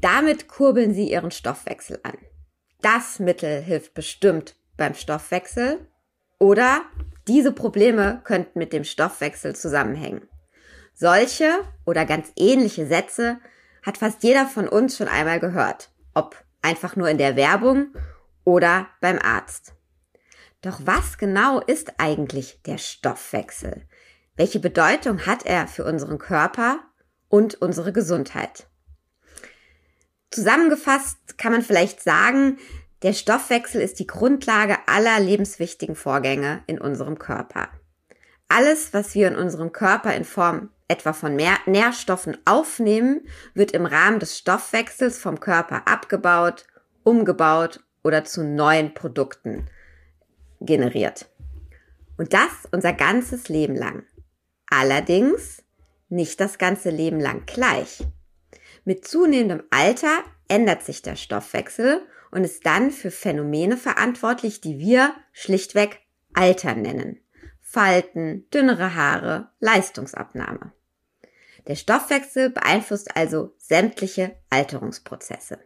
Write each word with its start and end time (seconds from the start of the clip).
Damit 0.00 0.48
kurbeln 0.48 0.92
Sie 0.92 1.10
Ihren 1.10 1.30
Stoffwechsel 1.30 1.98
an. 2.02 2.18
Das 2.82 3.18
Mittel 3.18 3.62
hilft 3.62 3.94
bestimmt 3.94 4.54
beim 4.76 4.94
Stoffwechsel 4.94 5.88
oder 6.38 6.82
diese 7.26 7.52
Probleme 7.52 8.20
könnten 8.24 8.58
mit 8.58 8.72
dem 8.74 8.84
Stoffwechsel 8.84 9.56
zusammenhängen. 9.56 10.28
Solche 10.92 11.50
oder 11.86 12.04
ganz 12.04 12.30
ähnliche 12.36 12.86
Sätze 12.86 13.38
hat 13.82 13.98
fast 13.98 14.22
jeder 14.22 14.46
von 14.46 14.68
uns 14.68 14.96
schon 14.96 15.08
einmal 15.08 15.40
gehört, 15.40 15.90
ob 16.12 16.36
einfach 16.60 16.96
nur 16.96 17.08
in 17.08 17.18
der 17.18 17.36
Werbung 17.36 17.88
oder 18.44 18.88
beim 19.00 19.18
Arzt. 19.18 19.74
Doch 20.60 20.80
was 20.84 21.18
genau 21.18 21.60
ist 21.60 21.94
eigentlich 21.98 22.60
der 22.62 22.78
Stoffwechsel? 22.78 23.86
Welche 24.36 24.58
Bedeutung 24.58 25.26
hat 25.26 25.46
er 25.46 25.68
für 25.68 25.84
unseren 25.84 26.18
Körper 26.18 26.80
und 27.28 27.54
unsere 27.62 27.92
Gesundheit? 27.92 28.66
Zusammengefasst 30.32 31.38
kann 31.38 31.52
man 31.52 31.62
vielleicht 31.62 32.02
sagen, 32.02 32.58
der 33.02 33.12
Stoffwechsel 33.12 33.80
ist 33.80 34.00
die 34.00 34.08
Grundlage 34.08 34.76
aller 34.86 35.20
lebenswichtigen 35.20 35.94
Vorgänge 35.94 36.64
in 36.66 36.80
unserem 36.80 37.18
Körper. 37.18 37.68
Alles, 38.48 38.92
was 38.92 39.14
wir 39.14 39.28
in 39.28 39.36
unserem 39.36 39.70
Körper 39.70 40.14
in 40.14 40.24
Form 40.24 40.70
etwa 40.88 41.12
von 41.12 41.36
Nährstoffen 41.36 42.36
aufnehmen, 42.44 43.20
wird 43.54 43.70
im 43.70 43.86
Rahmen 43.86 44.18
des 44.18 44.36
Stoffwechsels 44.36 45.16
vom 45.18 45.38
Körper 45.38 45.86
abgebaut, 45.86 46.66
umgebaut 47.04 47.84
oder 48.02 48.24
zu 48.24 48.42
neuen 48.42 48.94
Produkten 48.94 49.68
generiert. 50.60 51.26
Und 52.16 52.32
das 52.32 52.50
unser 52.72 52.92
ganzes 52.92 53.48
Leben 53.48 53.76
lang. 53.76 54.04
Allerdings 54.76 55.62
nicht 56.08 56.40
das 56.40 56.58
ganze 56.58 56.90
Leben 56.90 57.20
lang 57.20 57.46
gleich. 57.46 58.04
Mit 58.84 59.06
zunehmendem 59.06 59.62
Alter 59.70 60.24
ändert 60.48 60.82
sich 60.82 61.00
der 61.00 61.14
Stoffwechsel 61.14 62.04
und 62.32 62.42
ist 62.42 62.66
dann 62.66 62.90
für 62.90 63.12
Phänomene 63.12 63.76
verantwortlich, 63.76 64.60
die 64.60 64.80
wir 64.80 65.14
schlichtweg 65.32 66.00
Alter 66.32 66.74
nennen. 66.74 67.20
Falten, 67.60 68.50
dünnere 68.52 68.96
Haare, 68.96 69.52
Leistungsabnahme. 69.60 70.72
Der 71.68 71.76
Stoffwechsel 71.76 72.50
beeinflusst 72.50 73.16
also 73.16 73.54
sämtliche 73.58 74.34
Alterungsprozesse. 74.50 75.60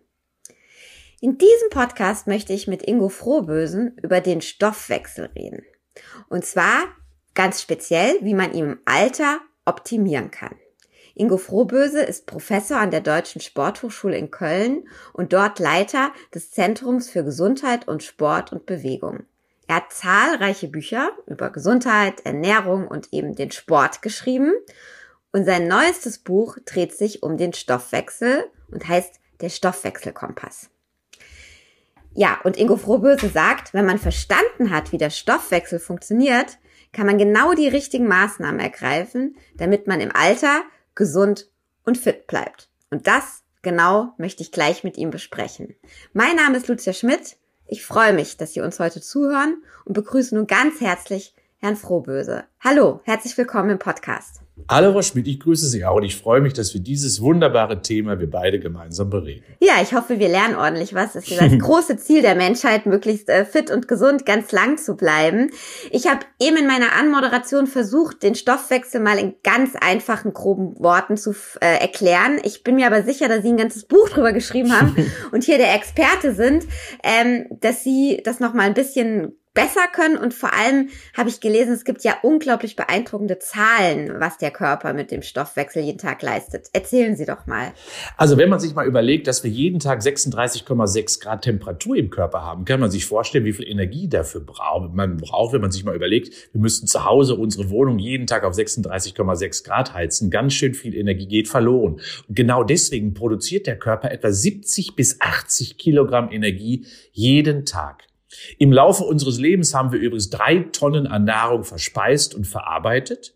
In 1.22 1.38
diesem 1.38 1.70
Podcast 1.70 2.26
möchte 2.26 2.52
ich 2.52 2.68
mit 2.68 2.82
Ingo 2.82 3.08
Frohbösen 3.08 3.96
über 4.02 4.20
den 4.20 4.42
Stoffwechsel 4.42 5.30
reden. 5.34 5.64
Und 6.28 6.44
zwar 6.44 6.84
ganz 7.38 7.62
speziell, 7.62 8.16
wie 8.20 8.34
man 8.34 8.52
ihn 8.52 8.64
im 8.64 8.78
Alter 8.84 9.38
optimieren 9.64 10.32
kann. 10.32 10.56
Ingo 11.14 11.36
Frohböse 11.36 12.02
ist 12.02 12.26
Professor 12.26 12.78
an 12.78 12.90
der 12.90 13.00
Deutschen 13.00 13.40
Sporthochschule 13.40 14.18
in 14.18 14.32
Köln 14.32 14.88
und 15.12 15.32
dort 15.32 15.60
Leiter 15.60 16.10
des 16.34 16.50
Zentrums 16.50 17.08
für 17.08 17.22
Gesundheit 17.22 17.86
und 17.86 18.02
Sport 18.02 18.52
und 18.52 18.66
Bewegung. 18.66 19.20
Er 19.68 19.76
hat 19.76 19.92
zahlreiche 19.92 20.66
Bücher 20.66 21.12
über 21.26 21.50
Gesundheit, 21.50 22.26
Ernährung 22.26 22.88
und 22.88 23.12
eben 23.12 23.36
den 23.36 23.52
Sport 23.52 24.02
geschrieben 24.02 24.52
und 25.30 25.44
sein 25.44 25.68
neuestes 25.68 26.18
Buch 26.18 26.58
dreht 26.64 26.92
sich 26.92 27.22
um 27.22 27.36
den 27.36 27.52
Stoffwechsel 27.52 28.50
und 28.72 28.88
heißt 28.88 29.20
Der 29.42 29.50
Stoffwechselkompass. 29.50 30.70
Ja, 32.14 32.40
und 32.42 32.56
Ingo 32.56 32.76
Frohböse 32.76 33.28
sagt, 33.28 33.74
wenn 33.74 33.86
man 33.86 33.98
verstanden 33.98 34.70
hat, 34.70 34.90
wie 34.90 34.98
der 34.98 35.10
Stoffwechsel 35.10 35.78
funktioniert, 35.78 36.58
kann 36.92 37.06
man 37.06 37.18
genau 37.18 37.54
die 37.54 37.68
richtigen 37.68 38.08
Maßnahmen 38.08 38.60
ergreifen, 38.60 39.36
damit 39.56 39.86
man 39.86 40.00
im 40.00 40.14
Alter 40.14 40.62
gesund 40.94 41.48
und 41.84 41.98
fit 41.98 42.26
bleibt. 42.26 42.68
Und 42.90 43.06
das 43.06 43.42
genau 43.62 44.14
möchte 44.18 44.42
ich 44.42 44.52
gleich 44.52 44.84
mit 44.84 44.96
ihm 44.96 45.10
besprechen. 45.10 45.74
Mein 46.12 46.36
Name 46.36 46.56
ist 46.56 46.68
Lucia 46.68 46.92
Schmidt. 46.92 47.36
Ich 47.66 47.84
freue 47.84 48.12
mich, 48.12 48.36
dass 48.36 48.54
Sie 48.54 48.60
uns 48.60 48.80
heute 48.80 49.00
zuhören 49.00 49.62
und 49.84 49.92
begrüße 49.92 50.34
nun 50.34 50.46
ganz 50.46 50.80
herzlich 50.80 51.34
Herrn 51.58 51.76
Frohböse. 51.76 52.44
Hallo, 52.60 53.00
herzlich 53.04 53.36
willkommen 53.36 53.70
im 53.70 53.78
Podcast. 53.78 54.47
Hallo, 54.70 54.92
Frau 54.92 55.02
Schmidt, 55.02 55.26
ich 55.28 55.40
grüße 55.40 55.66
Sie 55.66 55.84
auch 55.84 55.96
und 55.96 56.02
ich 56.02 56.16
freue 56.16 56.40
mich, 56.40 56.52
dass 56.52 56.74
wir 56.74 56.80
dieses 56.80 57.20
wunderbare 57.22 57.80
Thema 57.80 58.20
wir 58.20 58.30
beide 58.30 58.58
gemeinsam 58.58 59.08
bereden. 59.08 59.44
Ja, 59.60 59.74
ich 59.82 59.94
hoffe, 59.94 60.18
wir 60.18 60.28
lernen 60.28 60.56
ordentlich 60.56 60.94
was. 60.94 61.14
Es 61.14 61.28
ist 61.28 61.40
das 61.40 61.52
große 61.58 61.96
Ziel 61.96 62.20
der 62.22 62.34
Menschheit, 62.34 62.84
möglichst 62.84 63.28
äh, 63.28 63.44
fit 63.44 63.70
und 63.70 63.88
gesund 63.88 64.26
ganz 64.26 64.52
lang 64.52 64.76
zu 64.76 64.96
bleiben. 64.96 65.50
Ich 65.90 66.06
habe 66.06 66.20
eben 66.40 66.56
in 66.56 66.66
meiner 66.66 66.92
Anmoderation 66.98 67.66
versucht, 67.66 68.22
den 68.22 68.34
Stoffwechsel 68.34 69.00
mal 69.00 69.18
in 69.18 69.34
ganz 69.42 69.74
einfachen, 69.74 70.34
groben 70.34 70.78
Worten 70.78 71.16
zu 71.16 71.34
äh, 71.60 71.80
erklären. 71.80 72.38
Ich 72.42 72.62
bin 72.62 72.76
mir 72.76 72.86
aber 72.86 73.02
sicher, 73.02 73.28
dass 73.28 73.42
Sie 73.42 73.48
ein 73.48 73.56
ganzes 73.56 73.84
Buch 73.84 74.08
drüber 74.10 74.32
geschrieben 74.32 74.78
haben 74.78 74.94
und 75.32 75.44
hier 75.44 75.58
der 75.58 75.74
Experte 75.74 76.34
sind, 76.34 76.66
ähm, 77.02 77.46
dass 77.60 77.84
Sie 77.84 78.20
das 78.24 78.40
noch 78.40 78.52
mal 78.52 78.64
ein 78.64 78.74
bisschen 78.74 79.37
besser 79.58 79.88
können. 79.92 80.16
Und 80.16 80.34
vor 80.34 80.54
allem 80.54 80.88
habe 81.16 81.28
ich 81.28 81.40
gelesen, 81.40 81.72
es 81.72 81.84
gibt 81.84 82.04
ja 82.04 82.18
unglaublich 82.22 82.76
beeindruckende 82.76 83.40
Zahlen, 83.40 84.20
was 84.20 84.38
der 84.38 84.52
Körper 84.52 84.92
mit 84.92 85.10
dem 85.10 85.22
Stoffwechsel 85.22 85.82
jeden 85.82 85.98
Tag 85.98 86.22
leistet. 86.22 86.68
Erzählen 86.72 87.16
Sie 87.16 87.26
doch 87.26 87.48
mal. 87.48 87.72
Also 88.16 88.38
wenn 88.38 88.50
man 88.50 88.60
sich 88.60 88.76
mal 88.76 88.86
überlegt, 88.86 89.26
dass 89.26 89.42
wir 89.42 89.50
jeden 89.50 89.80
Tag 89.80 90.00
36,6 90.00 91.20
Grad 91.20 91.42
Temperatur 91.42 91.96
im 91.96 92.08
Körper 92.08 92.42
haben, 92.42 92.64
kann 92.66 92.78
man 92.78 92.92
sich 92.92 93.04
vorstellen, 93.04 93.44
wie 93.44 93.52
viel 93.52 93.66
Energie 93.66 94.08
dafür 94.08 94.42
braucht. 94.42 94.94
Man 94.94 95.16
braucht, 95.16 95.52
wenn 95.52 95.60
man 95.60 95.72
sich 95.72 95.82
mal 95.82 95.96
überlegt, 95.96 96.32
wir 96.52 96.60
müssten 96.60 96.86
zu 96.86 97.04
Hause 97.04 97.34
unsere 97.34 97.68
Wohnung 97.68 97.98
jeden 97.98 98.28
Tag 98.28 98.44
auf 98.44 98.54
36,6 98.54 99.64
Grad 99.64 99.92
heizen. 99.92 100.30
Ganz 100.30 100.54
schön 100.54 100.74
viel 100.74 100.94
Energie 100.94 101.26
geht 101.26 101.48
verloren. 101.48 102.00
Und 102.28 102.36
genau 102.36 102.62
deswegen 102.62 103.12
produziert 103.12 103.66
der 103.66 103.76
Körper 103.76 104.12
etwa 104.12 104.30
70 104.30 104.94
bis 104.94 105.20
80 105.20 105.78
Kilogramm 105.78 106.30
Energie 106.30 106.86
jeden 107.10 107.64
Tag. 107.64 108.08
Im 108.58 108.72
Laufe 108.72 109.04
unseres 109.04 109.38
Lebens 109.38 109.74
haben 109.74 109.92
wir 109.92 109.98
übrigens 109.98 110.30
drei 110.30 110.60
Tonnen 110.72 111.06
an 111.06 111.24
Nahrung 111.24 111.64
verspeist 111.64 112.34
und 112.34 112.46
verarbeitet. 112.46 113.34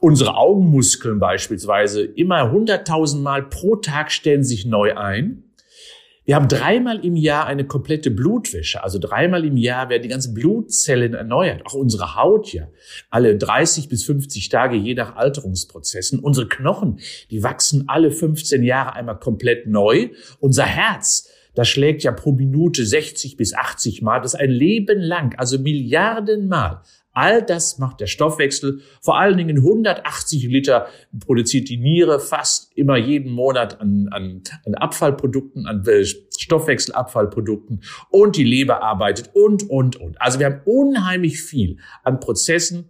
Unsere 0.00 0.36
Augenmuskeln 0.36 1.18
beispielsweise 1.18 2.02
immer 2.02 2.50
hunderttausendmal 2.50 3.44
pro 3.44 3.76
Tag 3.76 4.12
stellen 4.12 4.44
sich 4.44 4.66
neu 4.66 4.96
ein. 4.96 5.44
Wir 6.26 6.36
haben 6.36 6.48
dreimal 6.48 7.04
im 7.04 7.16
Jahr 7.16 7.46
eine 7.46 7.66
komplette 7.66 8.10
Blutwäsche, 8.10 8.82
also 8.82 8.98
dreimal 8.98 9.44
im 9.44 9.58
Jahr 9.58 9.90
werden 9.90 10.02
die 10.02 10.08
ganzen 10.08 10.32
Blutzellen 10.32 11.12
erneuert. 11.12 11.66
Auch 11.66 11.74
unsere 11.74 12.16
Haut 12.16 12.50
ja, 12.50 12.68
alle 13.10 13.36
30 13.36 13.90
bis 13.90 14.04
50 14.04 14.48
Tage 14.48 14.76
je 14.76 14.94
nach 14.94 15.16
Alterungsprozessen. 15.16 16.20
Unsere 16.20 16.48
Knochen, 16.48 17.00
die 17.30 17.42
wachsen 17.42 17.84
alle 17.88 18.10
15 18.10 18.62
Jahre 18.62 18.94
einmal 18.94 19.18
komplett 19.18 19.66
neu. 19.66 20.08
Unser 20.40 20.64
Herz, 20.64 21.28
das 21.54 21.68
schlägt 21.68 22.02
ja 22.02 22.12
pro 22.12 22.32
Minute 22.32 22.84
60 22.84 23.36
bis 23.36 23.54
80 23.54 24.02
Mal. 24.02 24.20
Das 24.20 24.34
ist 24.34 24.40
ein 24.40 24.50
Leben 24.50 25.00
lang, 25.00 25.34
also 25.38 25.58
Milliarden 25.58 26.48
Mal. 26.48 26.82
All 27.14 27.42
das 27.42 27.78
macht 27.78 28.00
der 28.00 28.08
Stoffwechsel. 28.08 28.80
Vor 29.00 29.18
allen 29.18 29.38
Dingen 29.38 29.58
180 29.58 30.44
Liter 30.48 30.88
produziert 31.20 31.68
die 31.68 31.76
Niere 31.76 32.18
fast 32.18 32.76
immer 32.76 32.96
jeden 32.96 33.30
Monat 33.30 33.80
an, 33.80 34.08
an, 34.10 34.42
an 34.66 34.74
Abfallprodukten, 34.74 35.66
an 35.66 35.86
äh, 35.86 36.04
Stoffwechselabfallprodukten 36.04 37.84
und 38.10 38.36
die 38.36 38.44
Leber 38.44 38.82
arbeitet 38.82 39.30
und, 39.32 39.70
und, 39.70 39.94
und. 39.96 40.20
Also 40.20 40.40
wir 40.40 40.46
haben 40.46 40.62
unheimlich 40.64 41.40
viel 41.40 41.78
an 42.02 42.18
Prozessen, 42.18 42.88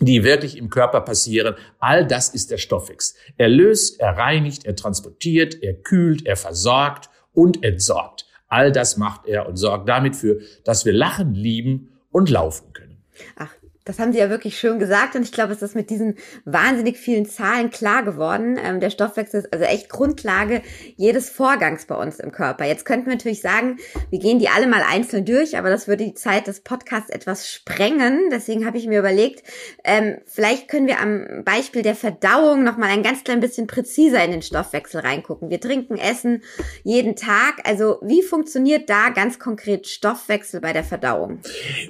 die 0.00 0.24
wirklich 0.24 0.58
im 0.58 0.68
Körper 0.68 1.00
passieren. 1.00 1.54
All 1.78 2.04
das 2.04 2.30
ist 2.30 2.50
der 2.50 2.58
Stoffwechsel. 2.58 3.16
Er 3.36 3.48
löst, 3.48 4.00
er 4.00 4.18
reinigt, 4.18 4.64
er 4.64 4.74
transportiert, 4.74 5.62
er 5.62 5.74
kühlt, 5.74 6.26
er 6.26 6.36
versorgt 6.36 7.10
und 7.32 7.64
entsorgt. 7.64 8.26
All 8.48 8.72
das 8.72 8.96
macht 8.96 9.26
er 9.26 9.48
und 9.48 9.56
sorgt 9.56 9.88
damit 9.88 10.14
für, 10.14 10.40
dass 10.64 10.84
wir 10.84 10.92
lachen, 10.92 11.34
lieben 11.34 11.98
und 12.10 12.28
laufen 12.28 12.72
können. 12.72 13.02
Ach, 13.36 13.50
das 13.84 13.98
haben 13.98 14.12
Sie 14.12 14.18
ja 14.18 14.30
wirklich 14.30 14.58
schön 14.58 14.78
gesagt 14.78 15.16
und 15.16 15.22
ich 15.22 15.32
glaube, 15.32 15.52
es 15.52 15.62
ist 15.62 15.74
mit 15.74 15.90
diesen 15.90 16.16
wahnsinnig 16.44 16.98
vielen 16.98 17.26
Zahlen 17.26 17.70
klar 17.70 18.04
geworden. 18.04 18.56
Ähm, 18.62 18.78
der 18.78 18.90
Stoffwechsel 18.90 19.40
ist 19.40 19.52
also 19.52 19.64
echt 19.64 19.88
Grundlage 19.88 20.62
jedes 20.96 21.30
Vorgangs 21.30 21.86
bei 21.86 21.96
uns 21.96 22.20
im 22.20 22.30
Körper. 22.30 22.64
Jetzt 22.64 22.84
könnten 22.84 23.06
wir 23.06 23.14
natürlich 23.14 23.40
sagen, 23.40 23.78
wir 24.10 24.20
gehen 24.20 24.38
die 24.38 24.48
alle 24.48 24.68
mal 24.68 24.82
einzeln 24.88 25.24
durch, 25.24 25.58
aber 25.58 25.68
das 25.68 25.88
würde 25.88 26.04
die 26.04 26.14
Zeit 26.14 26.46
des 26.46 26.60
Podcasts 26.60 27.10
etwas 27.10 27.50
sprengen. 27.50 28.30
Deswegen 28.30 28.66
habe 28.66 28.78
ich 28.78 28.86
mir 28.86 29.00
überlegt, 29.00 29.42
ähm, 29.84 30.18
vielleicht 30.26 30.68
können 30.68 30.86
wir 30.86 31.00
am 31.00 31.42
Beispiel 31.44 31.82
der 31.82 31.96
Verdauung 31.96 32.62
noch 32.62 32.76
mal 32.76 32.88
ein 32.88 33.02
ganz 33.02 33.24
klein 33.24 33.40
bisschen 33.40 33.66
präziser 33.66 34.24
in 34.24 34.30
den 34.30 34.42
Stoffwechsel 34.42 35.00
reingucken. 35.00 35.50
Wir 35.50 35.60
trinken, 35.60 35.96
essen 35.96 36.42
jeden 36.84 37.16
Tag. 37.16 37.56
Also 37.64 37.98
wie 38.02 38.22
funktioniert 38.22 38.88
da 38.88 39.08
ganz 39.08 39.40
konkret 39.40 39.88
Stoffwechsel 39.88 40.60
bei 40.60 40.72
der 40.72 40.84
Verdauung? 40.84 41.40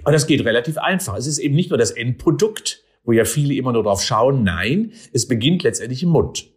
Und 0.04 0.12
das 0.12 0.26
geht 0.26 0.42
relativ 0.44 0.78
einfach. 0.78 1.18
Es 1.18 1.26
ist 1.26 1.38
eben 1.38 1.54
nicht 1.54 1.68
nur 1.68 1.81
das 1.82 1.90
Endprodukt, 1.90 2.82
wo 3.04 3.12
ja 3.12 3.24
viele 3.24 3.54
immer 3.54 3.72
nur 3.72 3.82
drauf 3.82 4.02
schauen. 4.02 4.44
Nein, 4.44 4.92
es 5.12 5.28
beginnt 5.28 5.62
letztendlich 5.62 6.02
im 6.02 6.10
Mund. 6.10 6.48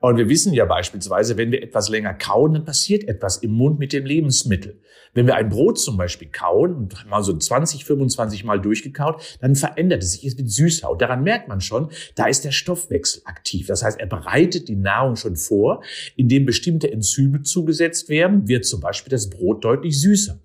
Und 0.00 0.18
wir 0.18 0.28
wissen 0.28 0.52
ja 0.52 0.66
beispielsweise, 0.66 1.36
wenn 1.36 1.50
wir 1.50 1.62
etwas 1.62 1.88
länger 1.88 2.14
kauen, 2.14 2.52
dann 2.52 2.64
passiert 2.64 3.08
etwas 3.08 3.38
im 3.38 3.52
Mund 3.52 3.78
mit 3.78 3.92
dem 3.92 4.04
Lebensmittel. 4.04 4.80
Wenn 5.14 5.26
wir 5.26 5.34
ein 5.34 5.48
Brot 5.48 5.78
zum 5.78 5.96
Beispiel 5.96 6.28
kauen 6.28 6.74
und 6.74 7.08
mal 7.08 7.22
so 7.22 7.34
20, 7.34 7.86
25 7.86 8.44
Mal 8.44 8.60
durchgekaut, 8.60 9.38
dann 9.40 9.56
verändert 9.56 10.02
es 10.02 10.12
sich, 10.12 10.26
es 10.26 10.36
wird 10.36 10.50
süßer. 10.50 10.90
Und 10.90 11.00
daran 11.00 11.24
merkt 11.24 11.48
man 11.48 11.62
schon, 11.62 11.88
da 12.14 12.26
ist 12.26 12.44
der 12.44 12.52
Stoffwechsel 12.52 13.22
aktiv. 13.24 13.66
Das 13.66 13.82
heißt, 13.82 13.98
er 13.98 14.06
bereitet 14.06 14.68
die 14.68 14.76
Nahrung 14.76 15.16
schon 15.16 15.36
vor, 15.36 15.82
indem 16.16 16.44
bestimmte 16.44 16.92
Enzyme 16.92 17.42
zugesetzt 17.42 18.10
werden, 18.10 18.46
wird 18.46 18.66
zum 18.66 18.82
Beispiel 18.82 19.10
das 19.10 19.30
Brot 19.30 19.64
deutlich 19.64 19.98
süßer. 19.98 20.38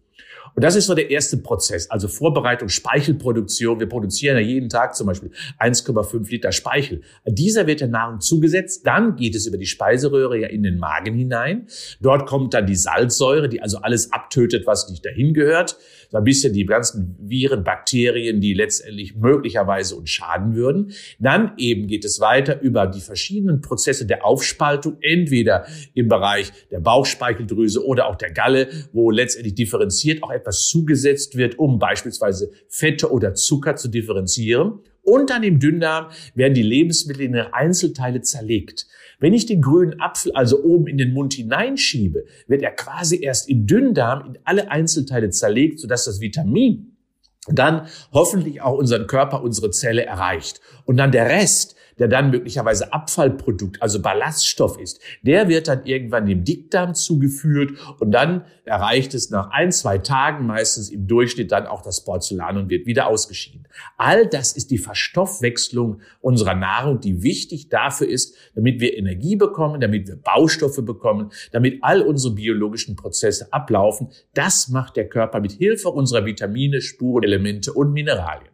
Und 0.56 0.63
das 0.63 0.75
ist 0.75 0.86
so 0.86 0.94
der 0.94 1.09
erste 1.09 1.38
Prozess, 1.38 1.89
also 1.89 2.07
Vorbereitung, 2.07 2.69
Speichelproduktion. 2.69 3.80
Wir 3.80 3.88
produzieren 3.88 4.38
ja 4.38 4.44
jeden 4.44 4.69
Tag 4.69 4.95
zum 4.95 5.07
Beispiel 5.07 5.31
1,5 5.59 6.30
Liter 6.30 6.51
Speichel. 6.51 7.01
Dieser 7.25 7.68
wird 7.68 7.81
der 7.81 7.88
Nahrung 7.88 8.19
zugesetzt, 8.19 8.86
dann 8.86 9.15
geht 9.15 9.36
es 9.36 9.45
über 9.45 9.57
die 9.57 9.65
Speiseröhre 9.65 10.38
ja 10.39 10.48
in 10.48 10.63
den 10.63 10.77
Magen 10.77 11.15
hinein. 11.15 11.68
Dort 12.01 12.27
kommt 12.27 12.53
dann 12.53 12.65
die 12.65 12.75
Salzsäure, 12.75 13.50
die 13.50 13.62
also 13.62 13.77
alles 13.77 14.12
abtötet, 14.12 14.68
was 14.68 14.89
nicht 14.89 15.06
dahin 15.06 15.33
gehört. 15.33 15.77
So 16.12 16.18
ein 16.18 16.25
bisschen 16.25 16.54
die 16.54 16.66
ganzen 16.66 17.16
Viren, 17.22 17.63
Bakterien, 17.63 18.42
die 18.42 18.54
letztendlich 18.54 19.16
möglicherweise 19.16 19.96
uns 19.96 20.10
schaden 20.10 20.56
würden. 20.56 20.92
Dann 21.19 21.54
eben 21.56 21.88
geht 21.88 22.04
es 22.04 22.19
weiter 22.19 22.60
über 22.60 22.86
die 22.86 23.00
verschiedenen 23.00 23.62
Prozesse 23.62 24.06
der 24.06 24.25
Aufspaltung, 24.25 24.98
entweder 25.00 25.66
im 25.94 26.10
Bereich 26.10 26.52
der 26.69 26.81
Bauchspeicheldrüse 26.81 27.86
oder 27.86 28.08
auch 28.08 28.18
der 28.18 28.31
Galle, 28.31 28.68
wo 28.92 29.10
letztendlich 29.10 29.56
differenziert 29.56 30.22
auch 30.22 30.31
etwas 30.31 30.68
zugesetzt 30.68 31.38
wird, 31.38 31.58
um 31.58 31.80
beispielsweise 31.80 32.52
Fette 32.68 33.10
oder 33.10 33.34
Zucker 33.34 33.78
zu 33.78 33.88
differenzieren. 33.88 34.81
Dann 35.31 35.44
im 35.44 35.59
Dünndarm 35.59 36.12
werden 36.36 36.53
die 36.53 36.62
Lebensmittel 36.62 37.21
in 37.21 37.33
Einzelteile 37.53 38.21
zerlegt. 38.21 38.86
Wenn 39.19 39.33
ich 39.33 39.45
den 39.45 39.62
grünen 39.62 40.01
Apfel 40.01 40.33
also 40.33 40.62
oben 40.62 40.88
in 40.88 40.98
den 40.98 41.13
Mund 41.13 41.36
hineinschiebe, 41.36 42.25
wird 42.48 42.63
er 42.63 42.71
quasi 42.71 43.21
erst 43.21 43.50
im 43.50 43.65
Dünndarm 43.65 44.25
in 44.25 44.39
alle 44.44 44.69
Einzelteile 44.69 45.30
zerlegt, 45.30 45.80
sodass 45.80 46.03
das 46.03 46.19
Vitamin 46.19 46.91
dann 47.48 47.88
hoffentlich 48.14 48.62
auch 48.62 48.78
unseren 48.78 49.08
Körper, 49.08 49.42
unsere 49.42 49.72
Zelle 49.72 50.06
erreicht. 50.06 50.62
Und 50.86 50.98
dann 50.98 51.12
der 51.12 51.26
Rest, 51.26 51.76
der 51.98 52.08
dann 52.08 52.32
möglicherweise 52.32 52.94
Abfallprodukt, 52.94 53.82
also 53.82 54.02
Ballaststoff 54.02 54.80
ist, 54.80 55.00
der 55.22 55.48
wird 55.50 55.68
dann 55.68 55.86
irgendwann 55.86 56.26
dem 56.26 56.44
Dickdarm 56.44 56.96
zugeführt 56.96 57.74
und 58.00 58.12
dann 58.12 58.46
erreicht 58.66 59.14
es 59.14 59.30
nach 59.30 59.52
ein, 59.52 59.72
zwei 59.72 59.98
Tagen 59.98 60.46
meistens 60.46 60.90
im 60.90 61.08
Durchschnitt 61.08 61.52
dann 61.52 61.68
auch 61.68 61.82
das 61.82 62.04
Porzellan 62.04 62.58
und 62.58 62.70
wird 62.70 62.86
wieder 62.86 63.08
ausgeschieden. 63.08 63.68
All 63.98 64.28
das 64.28 64.54
ist 64.54 64.72
die 64.72 64.78
Verstoffwechslung 64.78 66.02
unserer 66.22 66.56
Nahrung, 66.56 67.00
die 67.00 67.22
wichtig 67.22 67.70
dafür 67.70 68.08
ist, 68.08 68.36
damit 68.56 68.80
wir 68.80 68.98
Energie 68.98 69.36
bekommen, 69.36 69.82
damit 69.82 70.08
wir 70.08 70.16
Baustoffe 70.16 70.84
bekommen, 70.84 71.32
damit 71.52 71.80
all 71.82 72.02
unsere 72.02 72.34
biologischen 72.34 72.96
Prozesse 72.96 73.52
ablaufen. 73.52 74.10
Das 74.34 74.70
macht 74.70 74.96
der 74.96 75.10
Körper 75.10 75.40
mit 75.40 75.52
Hilfe 75.52 75.90
unserer 75.90 76.26
Vitamine, 76.26 76.82
Spurenelemente 77.31 77.74
und 77.74 77.94
Mineralien. 77.94 78.51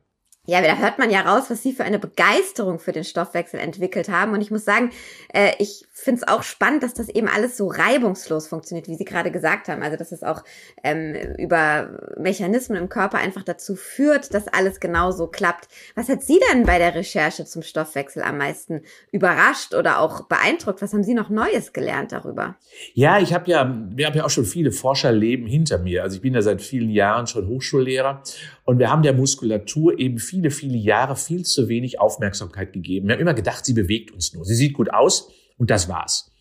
Ja, 0.50 0.62
da 0.62 0.78
hört 0.78 0.98
man 0.98 1.10
ja 1.10 1.24
raus, 1.24 1.50
was 1.50 1.62
Sie 1.62 1.74
für 1.74 1.84
eine 1.84 2.00
Begeisterung 2.00 2.80
für 2.80 2.94
den 2.94 3.04
Stoffwechsel 3.04 3.60
entwickelt 3.60 4.08
haben. 4.08 4.32
Und 4.32 4.40
ich 4.40 4.50
muss 4.50 4.64
sagen, 4.64 4.92
äh, 5.34 5.52
ich 5.60 5.86
finde 5.92 6.22
es 6.22 6.28
auch 6.30 6.42
spannend, 6.42 6.84
dass 6.84 6.94
das 6.94 7.10
eben 7.10 7.28
alles 7.28 7.58
so 7.58 7.68
reibungslos 7.68 8.48
funktioniert, 8.48 8.88
wie 8.88 8.96
Sie 8.96 9.04
gerade 9.04 9.30
gesagt 9.30 9.68
haben. 9.68 9.84
Also 9.84 9.98
dass 9.98 10.14
es 10.14 10.24
auch 10.24 10.46
ähm, 10.86 11.16
über 11.38 11.90
Mechanismen 12.18 12.78
im 12.78 12.88
Körper 12.88 13.18
einfach 13.18 13.44
dazu 13.44 13.76
führt, 13.76 14.34
dass 14.34 14.48
alles 14.48 14.80
genauso 14.80 15.28
klappt. 15.28 15.68
Was 15.96 16.08
hat 16.08 16.24
Sie 16.24 16.40
denn 16.50 16.64
bei 16.64 16.78
der 16.78 16.96
Recherche 16.96 17.44
zum 17.44 17.62
Stoffwechsel 17.62 18.24
am 18.24 18.38
meisten 18.38 18.84
überrascht 19.12 19.74
oder 19.74 20.00
auch 20.00 20.28
beeindruckt? 20.28 20.82
Was 20.82 20.94
haben 20.94 21.04
Sie 21.04 21.14
noch 21.14 21.30
Neues 21.30 21.74
gelernt 21.74 22.14
darüber? 22.14 22.56
Ja, 22.94 23.20
ich 23.20 23.34
habe 23.34 23.52
ja, 23.52 23.70
wir 23.90 24.06
haben 24.06 24.16
ja 24.16 24.24
auch 24.24 24.30
schon 24.30 24.46
viele 24.46 24.72
Forscherleben 24.72 25.46
hinter 25.46 25.78
mir. 25.78 26.04
Also 26.04 26.16
ich 26.16 26.22
bin 26.22 26.34
ja 26.34 26.42
seit 26.42 26.62
vielen 26.62 26.90
Jahren 26.90 27.28
schon 27.28 27.50
Hochschullehrer 27.50 28.24
und 28.68 28.80
wir 28.80 28.92
haben 28.92 29.02
der 29.02 29.14
Muskulatur 29.14 29.98
eben 29.98 30.20
viele, 30.20 30.52
viele 30.52 30.78
Jahre 30.78 31.16
viel 31.16 31.44
zu 31.44 31.70
wenig 31.70 32.02
Aufmerksamkeit 32.02 32.74
gegeben. 32.74 33.08
Wir 33.08 33.14
haben 33.14 33.22
immer 33.22 33.34
gedacht, 33.34 33.66
sie 33.66 33.74
bewegt 33.74 34.12
uns 34.12 34.34
nur. 34.34 34.44
Sie 34.44 34.56
sieht 34.56 34.74
gut 34.74 34.94
aus 34.94 35.32
und 35.58 35.70
das 35.70 35.88
war's. 35.88 36.34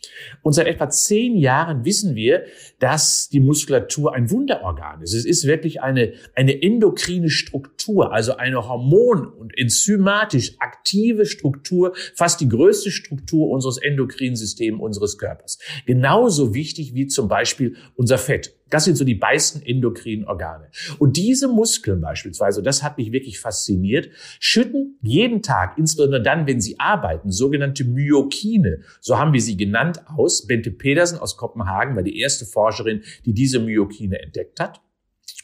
Und 0.43 0.53
seit 0.53 0.67
etwa 0.67 0.91
zehn 0.91 1.37
Jahren 1.37 1.85
wissen 1.85 2.17
wir, 2.17 2.45
dass 2.81 3.29
die 3.29 3.39
Muskulatur 3.39 4.13
ein 4.13 4.29
Wunderorgan 4.29 5.03
ist. 5.03 5.15
Es 5.15 5.25
ist 5.25 5.47
wirklich 5.47 5.83
eine, 5.83 6.15
eine 6.35 6.63
endokrine 6.63 7.31
Struktur, 7.31 8.13
also 8.13 8.37
eine 8.37 8.57
hormon- 8.57 9.27
und 9.27 9.57
enzymatisch 9.57 10.55
aktive 10.59 11.27
Struktur, 11.27 11.95
fast 12.17 12.41
die 12.41 12.49
größte 12.49 12.91
Struktur 12.91 13.51
unseres 13.51 13.79
endokrinen 13.79 14.35
Systems, 14.35 14.81
unseres 14.81 15.17
Körpers. 15.17 15.61
Genauso 15.87 16.55
wichtig 16.55 16.93
wie 16.95 17.07
zum 17.07 17.29
Beispiel 17.29 17.77
unser 17.95 18.19
Fett. 18.19 18.53
Das 18.71 18.85
sind 18.85 18.97
so 18.97 19.05
die 19.05 19.15
meisten 19.15 19.63
endokrinen 19.63 20.27
Organe. 20.27 20.69
Und 20.99 21.17
diese 21.17 21.49
Muskeln 21.49 22.01
beispielsweise, 22.01 22.63
das 22.63 22.83
hat 22.83 22.99
mich 22.99 23.13
wirklich 23.13 23.39
fasziniert, 23.39 24.11
schütten 24.41 24.99
jeden 25.03 25.43
Tag, 25.43 25.79
insbesondere 25.79 26.23
dann, 26.23 26.47
wenn 26.47 26.61
sie 26.61 26.79
arbeiten, 26.81 27.31
sogenannte 27.31 27.85
Myokine, 27.85 28.81
so 29.01 29.19
haben 29.19 29.33
wir 29.33 29.41
sie 29.41 29.57
genannt, 29.57 30.03
aus. 30.07 30.47
Bente 30.47 30.71
Pedersen 30.71 31.19
aus 31.19 31.37
Kopenhagen 31.37 31.97
war 31.97 32.03
die 32.03 32.19
erste 32.19 32.45
Forscherin, 32.45 33.03
die 33.25 33.33
diese 33.33 33.61
Myokine 33.61 34.21
entdeckt 34.21 34.61
hat. 34.61 34.81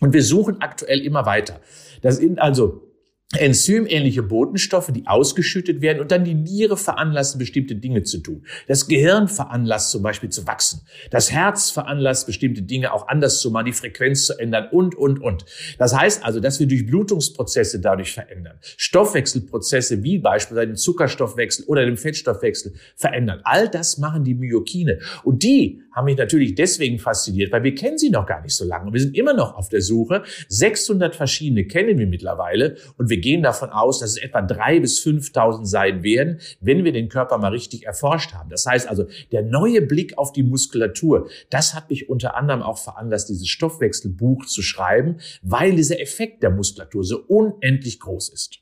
Und 0.01 0.13
wir 0.13 0.23
suchen 0.23 0.61
aktuell 0.61 1.01
immer 1.01 1.27
weiter. 1.27 1.61
Das 2.01 2.17
sind 2.17 2.41
also 2.41 2.92
enzymähnliche 3.39 4.23
Botenstoffe, 4.23 4.93
die 4.93 5.07
ausgeschüttet 5.07 5.81
werden 5.81 6.01
und 6.01 6.11
dann 6.13 6.25
die 6.25 6.35
Niere 6.35 6.77
veranlassen, 6.77 7.39
bestimmte 7.39 7.75
Dinge 7.75 8.03
zu 8.03 8.19
tun. 8.19 8.45
Das 8.69 8.89
Gehirn 8.89 9.29
veranlasst 9.29 9.91
zum 9.91 10.03
Beispiel 10.03 10.29
zu 10.29 10.47
wachsen. 10.47 10.83
Das 11.11 11.33
Herz 11.33 11.71
veranlasst, 11.71 12.27
bestimmte 12.27 12.63
Dinge 12.63 12.93
auch 12.93 13.09
anders 13.09 13.41
zu 13.41 13.51
machen, 13.51 13.67
die 13.67 13.73
Frequenz 13.73 14.27
zu 14.27 14.39
ändern 14.39 14.69
und, 14.71 14.95
und, 14.95 15.21
und. 15.21 15.47
Das 15.79 15.97
heißt 15.97 16.25
also, 16.25 16.41
dass 16.41 16.61
wir 16.61 16.67
Durchblutungsprozesse 16.67 17.81
dadurch 17.81 18.13
verändern. 18.13 18.59
Stoffwechselprozesse 18.77 20.03
wie 20.03 20.19
beispielsweise 20.19 20.67
den 20.67 20.77
Zuckerstoffwechsel 20.77 21.65
oder 21.67 21.87
den 21.87 21.97
Fettstoffwechsel 21.97 22.75
verändern. 22.97 23.41
All 23.45 23.69
das 23.69 23.97
machen 23.99 24.25
die 24.25 24.35
Myokine. 24.35 24.99
Und 25.25 25.43
die 25.43 25.81
haben 25.93 26.07
mich 26.07 26.17
natürlich 26.17 26.55
deswegen 26.55 26.99
fasziniert, 26.99 27.53
weil 27.53 27.63
wir 27.63 27.75
kennen 27.75 27.99
sie 27.99 28.11
noch 28.11 28.27
gar 28.27 28.43
nicht 28.43 28.55
so 28.55 28.65
lange. 28.65 28.87
Und 28.87 28.93
wir 28.93 29.01
sind 29.01 29.17
immer 29.17 29.35
noch 29.35 29.55
auf 29.55 29.69
der 29.69 29.81
Suche. 29.81 30.23
600 30.49 31.15
verschiedene 31.15 31.67
kennen 31.67 31.99
wir 31.99 32.07
mittlerweile. 32.07 32.77
Und 32.97 33.11
wir 33.11 33.21
gehen 33.23 33.43
davon 33.43 33.71
aus, 33.71 34.01
dass 34.01 34.11
es 34.11 34.17
etwa 34.19 34.41
3.000 34.41 34.81
bis 34.81 35.01
5.000 35.03 35.65
sein 35.65 36.03
werden, 36.03 36.41
wenn 36.61 36.85
wir 36.85 36.93
den 36.93 37.09
Körper 37.09 37.39
mal 37.39 37.53
richtig 37.53 37.87
erforscht 37.87 38.35
haben. 38.35 38.51
Das 38.51 38.67
heißt 38.67 38.87
also, 38.87 39.07
der 39.33 39.43
neue 39.43 39.81
Blick 39.81 40.19
auf 40.19 40.33
die 40.33 40.43
Muskulatur, 40.43 41.31
das 41.49 41.75
hat 41.75 41.89
mich 41.89 42.11
unter 42.11 42.37
anderem 42.37 42.61
auch 42.61 42.79
veranlasst, 42.79 43.31
dieses 43.31 43.49
Stoffwechselbuch 43.49 44.45
zu 44.45 44.61
schreiben, 44.61 45.21
weil 45.43 45.75
dieser 45.75 45.99
Effekt 45.99 46.43
der 46.43 46.51
Muskulatur 46.51 47.05
so 47.05 47.25
unendlich 47.27 47.99
groß 48.01 48.29
ist. 48.29 48.59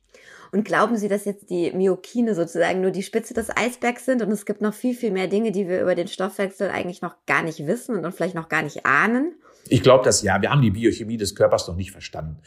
Und 0.53 0.65
glauben 0.65 0.97
Sie, 0.97 1.09
dass 1.09 1.25
jetzt 1.25 1.51
die 1.51 1.71
Myokine 1.73 2.35
sozusagen 2.35 2.81
nur 2.81 2.91
die 2.91 3.05
Spitze 3.05 3.35
des 3.35 3.57
Eisbergs 3.57 4.05
sind 4.05 4.21
und 4.21 4.33
es 4.33 4.45
gibt 4.45 4.61
noch 4.61 4.75
viel, 4.75 4.95
viel 4.95 5.12
mehr 5.12 5.29
Dinge, 5.29 5.53
die 5.53 5.69
wir 5.69 5.81
über 5.81 5.95
den 5.95 6.09
Stoffwechsel 6.09 6.71
eigentlich 6.71 7.02
noch 7.02 7.14
gar 7.26 7.43
nicht 7.43 7.67
wissen 7.67 8.05
und 8.05 8.14
vielleicht 8.14 8.35
noch 8.35 8.49
gar 8.49 8.62
nicht 8.62 8.85
ahnen? 8.85 9.37
Ich 9.69 9.83
glaube 9.83 10.05
das 10.05 10.23
ja. 10.23 10.43
Wir 10.43 10.50
haben 10.50 10.62
die 10.62 10.71
Biochemie 10.71 11.17
des 11.17 11.35
Körpers 11.35 11.69
noch 11.69 11.76
nicht 11.76 11.93
verstanden. 11.93 12.38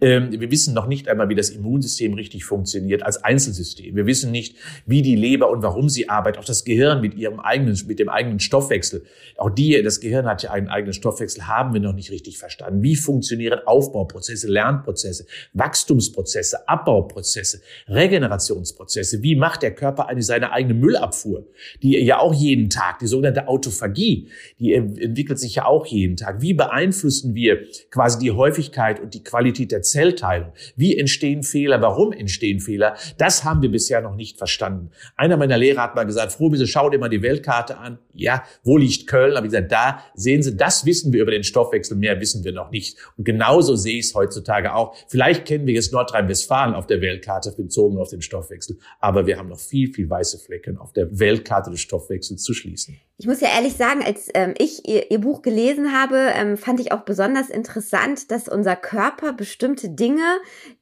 Ähm, 0.00 0.30
wir 0.32 0.50
wissen 0.50 0.72
noch 0.72 0.86
nicht 0.86 1.08
einmal, 1.08 1.28
wie 1.28 1.34
das 1.34 1.50
Immunsystem 1.50 2.14
richtig 2.14 2.44
funktioniert 2.44 3.02
als 3.02 3.22
Einzelsystem. 3.22 3.96
Wir 3.96 4.06
wissen 4.06 4.30
nicht, 4.30 4.56
wie 4.86 5.02
die 5.02 5.16
Leber 5.16 5.50
und 5.50 5.62
warum 5.62 5.88
sie 5.88 6.08
arbeitet. 6.08 6.40
Auch 6.40 6.46
das 6.46 6.64
Gehirn 6.64 7.00
mit 7.00 7.14
ihrem 7.14 7.40
eigenen, 7.40 7.78
mit 7.86 7.98
dem 7.98 8.08
eigenen 8.08 8.40
Stoffwechsel. 8.40 9.04
Auch 9.36 9.50
die, 9.50 9.82
das 9.82 10.00
Gehirn 10.00 10.26
hat 10.26 10.42
ja 10.42 10.52
einen 10.52 10.68
eigenen 10.68 10.94
Stoffwechsel, 10.94 11.48
haben 11.48 11.74
wir 11.74 11.80
noch 11.80 11.92
nicht 11.92 12.10
richtig 12.10 12.38
verstanden. 12.38 12.82
Wie 12.82 12.96
funktionieren 12.96 13.60
Aufbauprozesse, 13.66 14.48
Lernprozesse, 14.48 15.26
Wachstumsprozesse, 15.52 16.68
Abbauprozesse, 16.68 17.60
Regenerationsprozesse? 17.88 19.22
Wie 19.22 19.34
macht 19.34 19.62
der 19.62 19.74
Körper 19.74 20.08
eigentlich 20.08 20.26
seine 20.26 20.52
eigene 20.52 20.74
Müllabfuhr? 20.74 21.46
Die 21.82 21.98
ja 21.98 22.18
auch 22.20 22.34
jeden 22.34 22.70
Tag, 22.70 23.00
die 23.00 23.06
sogenannte 23.06 23.48
Autophagie, 23.48 24.28
die 24.58 24.72
entwickelt 24.74 25.38
sich 25.38 25.56
ja 25.56 25.66
auch 25.66 25.86
jeden 25.86 26.16
Tag. 26.16 26.40
Wie 26.40 26.54
beeinflussen 26.60 27.34
wir 27.34 27.66
quasi 27.90 28.18
die 28.18 28.32
Häufigkeit 28.32 29.00
und 29.00 29.14
die 29.14 29.24
Qualität 29.24 29.72
der 29.72 29.80
Zellteilung? 29.80 30.52
Wie 30.76 30.94
entstehen 30.94 31.42
Fehler? 31.42 31.80
Warum 31.80 32.12
entstehen 32.12 32.60
Fehler? 32.60 32.96
Das 33.16 33.44
haben 33.44 33.62
wir 33.62 33.70
bisher 33.70 34.02
noch 34.02 34.14
nicht 34.14 34.36
verstanden. 34.36 34.90
Einer 35.16 35.38
meiner 35.38 35.56
Lehrer 35.56 35.84
hat 35.84 35.94
mal 35.94 36.04
gesagt, 36.04 36.32
Frohbisse, 36.32 36.66
schau 36.66 36.90
dir 36.90 36.98
mal 36.98 37.08
die 37.08 37.22
Weltkarte 37.22 37.78
an. 37.78 37.98
Ja, 38.12 38.44
wo 38.62 38.76
liegt 38.76 39.06
Köln? 39.06 39.38
Aber 39.38 39.46
ich 39.46 39.52
gesagt, 39.52 39.72
da 39.72 40.00
sehen 40.12 40.42
Sie, 40.42 40.54
das 40.54 40.84
wissen 40.84 41.14
wir 41.14 41.22
über 41.22 41.30
den 41.30 41.44
Stoffwechsel, 41.44 41.96
mehr 41.96 42.20
wissen 42.20 42.44
wir 42.44 42.52
noch 42.52 42.70
nicht. 42.70 42.98
Und 43.16 43.24
genauso 43.24 43.74
sehe 43.74 44.00
ich 44.00 44.06
es 44.06 44.14
heutzutage 44.14 44.74
auch. 44.74 44.94
Vielleicht 45.08 45.46
kennen 45.46 45.66
wir 45.66 45.72
jetzt 45.72 45.94
Nordrhein-Westfalen 45.94 46.74
auf 46.74 46.86
der 46.86 47.00
Weltkarte 47.00 47.54
bezogen 47.56 47.96
auf 47.96 48.10
den 48.10 48.20
Stoffwechsel, 48.20 48.76
aber 49.00 49.26
wir 49.26 49.38
haben 49.38 49.48
noch 49.48 49.58
viel, 49.58 49.90
viel 49.94 50.10
weiße 50.10 50.38
Flecken 50.38 50.76
auf 50.76 50.92
der 50.92 51.18
Weltkarte 51.18 51.70
des 51.70 51.80
Stoffwechsels 51.80 52.42
zu 52.42 52.52
schließen. 52.52 53.00
Ich 53.20 53.26
muss 53.26 53.42
ja 53.42 53.48
ehrlich 53.54 53.74
sagen, 53.74 54.02
als 54.02 54.30
ähm, 54.32 54.54
ich 54.56 54.88
ihr, 54.88 55.10
ihr 55.10 55.20
Buch 55.20 55.42
gelesen 55.42 55.92
habe, 55.92 56.16
ähm, 56.34 56.49
fand 56.56 56.80
ich 56.80 56.92
auch 56.92 57.02
besonders 57.02 57.50
interessant, 57.50 58.30
dass 58.30 58.48
unser 58.48 58.76
Körper 58.76 59.32
bestimmte 59.32 59.90
Dinge 59.90 60.38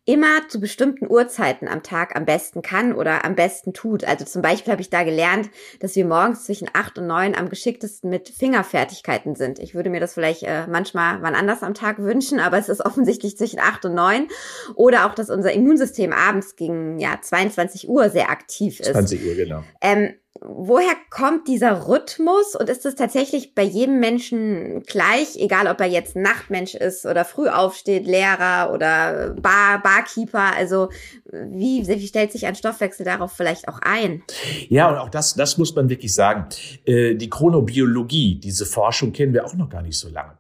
immer 0.08 0.48
zu 0.48 0.58
bestimmten 0.58 1.06
Uhrzeiten 1.06 1.68
am 1.68 1.82
Tag 1.82 2.16
am 2.16 2.24
besten 2.24 2.62
kann 2.62 2.94
oder 2.94 3.26
am 3.26 3.34
besten 3.34 3.74
tut. 3.74 4.04
Also 4.04 4.24
zum 4.24 4.40
Beispiel 4.40 4.72
habe 4.72 4.80
ich 4.80 4.88
da 4.88 5.02
gelernt, 5.04 5.50
dass 5.80 5.96
wir 5.96 6.06
morgens 6.06 6.44
zwischen 6.44 6.70
acht 6.72 6.96
und 6.96 7.06
neun 7.06 7.34
am 7.34 7.50
geschicktesten 7.50 8.08
mit 8.08 8.30
Fingerfertigkeiten 8.30 9.36
sind. 9.36 9.58
Ich 9.58 9.74
würde 9.74 9.90
mir 9.90 10.00
das 10.00 10.14
vielleicht 10.14 10.44
äh, 10.44 10.66
manchmal 10.66 11.20
wann 11.20 11.34
anders 11.34 11.62
am 11.62 11.74
Tag 11.74 11.98
wünschen, 11.98 12.40
aber 12.40 12.56
es 12.56 12.70
ist 12.70 12.80
offensichtlich 12.86 13.36
zwischen 13.36 13.60
acht 13.60 13.84
und 13.84 13.94
neun. 13.94 14.28
Oder 14.76 15.04
auch, 15.04 15.14
dass 15.14 15.28
unser 15.28 15.52
Immunsystem 15.52 16.14
abends 16.14 16.56
gegen 16.56 16.98
ja 16.98 17.18
22 17.20 17.86
Uhr 17.86 18.08
sehr 18.08 18.30
aktiv 18.30 18.80
ist. 18.80 18.92
20 18.92 19.26
Uhr, 19.26 19.34
genau. 19.34 19.62
Ähm, 19.82 20.14
woher 20.40 20.94
kommt 21.10 21.48
dieser 21.48 21.88
Rhythmus 21.88 22.54
und 22.54 22.68
ist 22.68 22.86
es 22.86 22.94
tatsächlich 22.94 23.54
bei 23.54 23.62
jedem 23.62 24.00
Menschen 24.00 24.82
gleich, 24.82 25.36
egal 25.36 25.66
ob 25.66 25.80
er 25.80 25.86
jetzt 25.86 26.16
Nachtmensch 26.16 26.74
ist 26.74 27.06
oder 27.06 27.24
früh 27.24 27.48
aufsteht, 27.48 28.06
Lehrer 28.06 28.72
oder 28.72 29.34
Bar, 29.40 29.82
Barkeeper? 29.98 30.54
Also 30.56 30.88
wie, 31.32 31.86
wie 31.86 32.06
stellt 32.06 32.32
sich 32.32 32.46
ein 32.46 32.54
Stoffwechsel 32.54 33.04
darauf 33.04 33.32
vielleicht 33.32 33.68
auch 33.68 33.80
ein? 33.82 34.22
Ja, 34.68 34.88
und 34.90 34.98
auch 34.98 35.08
das, 35.08 35.34
das 35.34 35.58
muss 35.58 35.74
man 35.74 35.88
wirklich 35.88 36.14
sagen. 36.14 36.46
Äh, 36.84 37.14
die 37.14 37.28
Chronobiologie, 37.28 38.36
diese 38.36 38.66
Forschung 38.66 39.12
kennen 39.12 39.34
wir 39.34 39.44
auch 39.44 39.54
noch 39.54 39.68
gar 39.68 39.82
nicht 39.82 39.98
so 39.98 40.08
lange. 40.08 40.32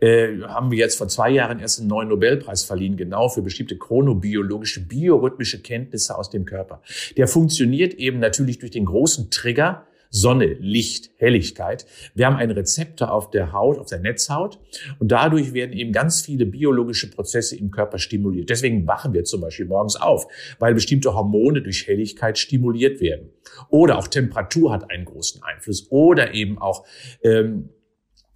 Äh, 0.00 0.40
haben 0.42 0.70
wir 0.70 0.78
jetzt 0.78 0.98
vor 0.98 1.08
zwei 1.08 1.30
Jahren 1.30 1.60
erst 1.60 1.78
einen 1.78 1.88
neuen 1.88 2.08
Nobelpreis 2.08 2.64
verliehen, 2.64 2.96
genau 2.96 3.28
für 3.28 3.42
bestimmte 3.42 3.76
chronobiologische, 3.78 4.80
biorhythmische 4.80 5.60
Kenntnisse 5.62 6.16
aus 6.18 6.30
dem 6.30 6.44
Körper. 6.44 6.82
Der 7.16 7.28
funktioniert 7.28 7.94
eben 7.94 8.18
natürlich 8.18 8.58
durch 8.58 8.72
den 8.72 8.86
großen 8.86 9.30
Trigger 9.30 9.86
Sonne, 10.12 10.56
Licht, 10.60 11.10
Helligkeit. 11.16 11.86
Wir 12.14 12.26
haben 12.26 12.36
einen 12.36 12.52
Rezeptor 12.52 13.10
auf 13.10 13.30
der 13.30 13.52
Haut, 13.52 13.78
auf 13.78 13.86
der 13.88 13.98
Netzhaut 13.98 14.60
und 14.98 15.10
dadurch 15.10 15.54
werden 15.54 15.72
eben 15.72 15.90
ganz 15.90 16.20
viele 16.20 16.44
biologische 16.44 17.10
Prozesse 17.10 17.56
im 17.56 17.70
Körper 17.70 17.98
stimuliert. 17.98 18.50
Deswegen 18.50 18.86
wachen 18.86 19.14
wir 19.14 19.24
zum 19.24 19.40
Beispiel 19.40 19.66
morgens 19.66 19.96
auf, 19.96 20.26
weil 20.58 20.74
bestimmte 20.74 21.14
Hormone 21.14 21.62
durch 21.62 21.86
Helligkeit 21.86 22.38
stimuliert 22.38 23.00
werden. 23.00 23.30
Oder 23.70 23.98
auch 23.98 24.06
Temperatur 24.06 24.72
hat 24.72 24.90
einen 24.90 25.06
großen 25.06 25.42
Einfluss. 25.42 25.86
Oder 25.90 26.34
eben 26.34 26.58
auch 26.58 26.84
ähm, 27.22 27.70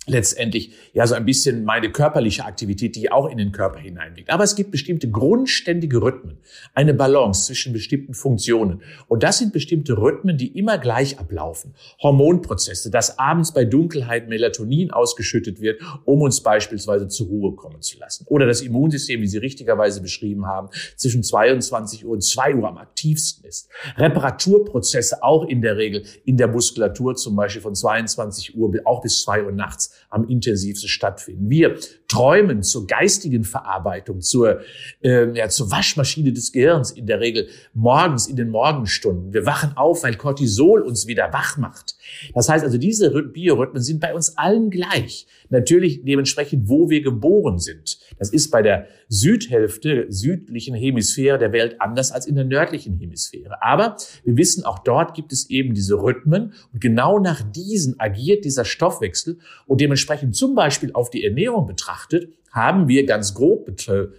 letztendlich 0.06 0.72
ja 0.92 1.06
so 1.06 1.14
ein 1.14 1.24
bisschen 1.24 1.64
meine 1.64 1.90
körperliche 1.90 2.44
Aktivität, 2.44 2.96
die 2.96 3.10
auch 3.10 3.28
in 3.28 3.38
den 3.38 3.52
Körper 3.52 3.78
hineinwirkt. 3.78 4.30
Aber 4.30 4.44
es 4.44 4.54
gibt 4.54 4.70
bestimmte 4.70 5.10
grundständige 5.10 6.00
Rhythmen, 6.00 6.38
eine 6.74 6.94
Balance 6.94 7.46
zwischen 7.46 7.72
bestimmten 7.72 8.14
Funktionen. 8.14 8.82
Und 9.08 9.22
das 9.22 9.38
sind 9.38 9.52
bestimmte 9.52 9.98
Rhythmen, 9.98 10.38
die 10.38 10.58
immer 10.58 10.78
gleich 10.78 11.18
ablaufen. 11.18 11.74
Hormonprozesse, 12.02 12.90
dass 12.90 13.18
abends 13.18 13.52
bei 13.52 13.64
Dunkelheit 13.64 14.28
Melatonin 14.28 14.92
ausgeschüttet 14.92 15.60
wird, 15.60 15.80
um 16.04 16.22
uns 16.22 16.40
beispielsweise 16.40 17.08
zur 17.08 17.26
Ruhe 17.26 17.56
kommen 17.56 17.82
zu 17.82 17.98
lassen. 17.98 18.24
Oder 18.28 18.46
das 18.46 18.60
Immunsystem, 18.60 19.20
wie 19.20 19.26
Sie 19.26 19.38
richtigerweise 19.38 20.00
beschrieben 20.00 20.46
haben, 20.46 20.68
zwischen 20.96 21.22
22 21.22 22.04
Uhr 22.04 22.12
und 22.12 22.22
2 22.22 22.54
Uhr 22.54 22.68
am 22.68 22.78
aktivsten 22.78 23.44
ist. 23.44 23.68
Reparaturprozesse 23.96 25.22
auch 25.22 25.44
in 25.44 25.62
der 25.62 25.76
Regel 25.76 26.04
in 26.24 26.36
der 26.36 26.48
Muskulatur, 26.48 27.16
zum 27.16 27.34
Beispiel 27.34 27.62
von 27.62 27.74
22 27.74 28.56
Uhr 28.56 28.72
auch 28.84 29.02
bis 29.02 29.22
2 29.22 29.44
Uhr 29.44 29.52
nachts 29.52 29.95
am 30.08 30.28
intensivsten 30.28 30.88
stattfinden. 30.88 31.50
Wir 31.50 31.76
träumen 32.08 32.62
zur 32.62 32.86
geistigen 32.86 33.44
Verarbeitung, 33.44 34.20
zur, 34.20 34.60
äh, 35.02 35.36
ja, 35.36 35.48
zur 35.48 35.70
Waschmaschine 35.70 36.32
des 36.32 36.52
Gehirns 36.52 36.90
in 36.90 37.06
der 37.06 37.20
Regel 37.20 37.48
morgens 37.74 38.26
in 38.26 38.36
den 38.36 38.50
Morgenstunden. 38.50 39.32
Wir 39.32 39.46
wachen 39.46 39.76
auf, 39.76 40.04
weil 40.04 40.14
Cortisol 40.14 40.82
uns 40.82 41.06
wieder 41.06 41.32
wach 41.32 41.56
macht. 41.56 41.96
Das 42.34 42.48
heißt 42.48 42.64
also, 42.64 42.78
diese 42.78 43.10
Biorhythmen 43.10 43.82
sind 43.82 44.00
bei 44.00 44.14
uns 44.14 44.38
allen 44.38 44.70
gleich. 44.70 45.26
Natürlich 45.48 46.02
dementsprechend, 46.04 46.68
wo 46.68 46.90
wir 46.90 47.02
geboren 47.02 47.58
sind. 47.58 47.98
Das 48.18 48.30
ist 48.30 48.50
bei 48.50 48.62
der 48.62 48.86
Südhälfte, 49.08 50.06
südlichen 50.08 50.74
Hemisphäre 50.74 51.38
der 51.38 51.52
Welt 51.52 51.80
anders 51.80 52.10
als 52.10 52.26
in 52.26 52.34
der 52.34 52.44
nördlichen 52.44 52.98
Hemisphäre. 52.98 53.62
Aber 53.62 53.96
wir 54.24 54.36
wissen, 54.36 54.64
auch 54.64 54.80
dort 54.80 55.14
gibt 55.14 55.32
es 55.32 55.48
eben 55.50 55.74
diese 55.74 55.94
Rhythmen 55.94 56.52
und 56.72 56.80
genau 56.80 57.18
nach 57.18 57.42
diesen 57.42 58.00
agiert 58.00 58.44
dieser 58.44 58.64
Stoffwechsel 58.64 59.38
und 59.66 59.80
dementsprechend 59.86 60.34
zum 60.34 60.56
Beispiel 60.56 60.92
auf 60.92 61.10
die 61.10 61.24
Ernährung 61.24 61.66
betrachtet, 61.66 62.32
haben 62.50 62.88
wir 62.88 63.06
ganz 63.06 63.34
grob 63.34 63.66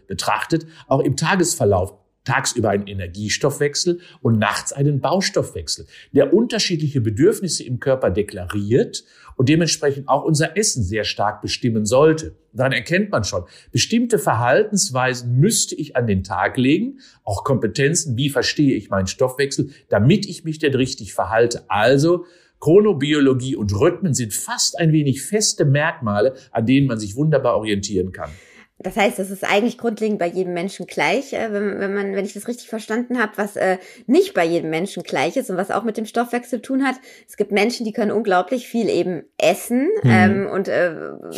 betrachtet 0.07 0.65
auch 0.87 1.01
im 1.01 1.17
Tagesverlauf 1.17 1.93
tagsüber 2.23 2.69
einen 2.69 2.87
Energiestoffwechsel 2.87 3.99
und 4.21 4.37
nachts 4.37 4.73
einen 4.73 4.99
Baustoffwechsel, 4.99 5.87
der 6.11 6.33
unterschiedliche 6.33 7.01
Bedürfnisse 7.01 7.63
im 7.63 7.79
Körper 7.79 8.09
deklariert 8.09 9.05
und 9.37 9.49
dementsprechend 9.49 10.09
auch 10.09 10.23
unser 10.23 10.57
Essen 10.57 10.83
sehr 10.83 11.03
stark 11.03 11.41
bestimmen 11.41 11.85
sollte. 11.85 12.35
Daran 12.53 12.73
erkennt 12.73 13.11
man 13.11 13.23
schon, 13.23 13.43
bestimmte 13.71 14.19
Verhaltensweisen 14.19 15.39
müsste 15.39 15.75
ich 15.75 15.95
an 15.95 16.07
den 16.07 16.23
Tag 16.23 16.57
legen, 16.57 16.99
auch 17.23 17.43
Kompetenzen, 17.43 18.17
wie 18.17 18.29
verstehe 18.29 18.75
ich 18.75 18.89
meinen 18.89 19.07
Stoffwechsel, 19.07 19.69
damit 19.89 20.25
ich 20.25 20.43
mich 20.43 20.59
denn 20.59 20.73
richtig 20.73 21.13
verhalte. 21.13 21.63
Also 21.69 22.25
Chronobiologie 22.59 23.55
und 23.55 23.73
Rhythmen 23.73 24.13
sind 24.13 24.33
fast 24.33 24.77
ein 24.79 24.91
wenig 24.91 25.21
feste 25.21 25.65
Merkmale, 25.65 26.35
an 26.51 26.65
denen 26.65 26.87
man 26.87 26.99
sich 26.99 27.15
wunderbar 27.15 27.55
orientieren 27.57 28.11
kann. 28.11 28.31
Das 28.79 28.95
heißt, 28.95 29.17
das 29.17 29.31
ist 29.31 29.43
eigentlich 29.43 29.79
grundlegend 29.79 30.19
bei 30.19 30.27
jedem 30.27 30.53
Menschen 30.53 30.85
gleich, 30.85 31.33
äh, 31.33 31.51
wenn, 31.51 31.79
wenn 31.79 31.93
man, 31.95 32.15
wenn 32.15 32.25
ich 32.25 32.33
das 32.33 32.47
richtig 32.47 32.69
verstanden 32.69 33.19
habe, 33.19 33.31
was 33.35 33.55
äh, 33.55 33.77
nicht 34.05 34.35
bei 34.35 34.45
jedem 34.45 34.69
Menschen 34.69 35.01
gleich 35.01 35.35
ist 35.35 35.49
und 35.49 35.57
was 35.57 35.71
auch 35.71 35.83
mit 35.83 35.97
dem 35.97 36.05
Stoffwechsel 36.05 36.61
zu 36.61 36.61
tun 36.61 36.85
hat. 36.85 36.95
Es 37.27 37.37
gibt 37.37 37.51
Menschen, 37.51 37.85
die 37.85 37.91
können 37.91 38.11
unglaublich 38.11 38.67
viel 38.67 38.87
eben 38.87 39.23
essen 39.39 39.89
mhm. 40.03 40.09
ähm, 40.09 40.47
und 40.51 40.67
äh, 40.67 40.91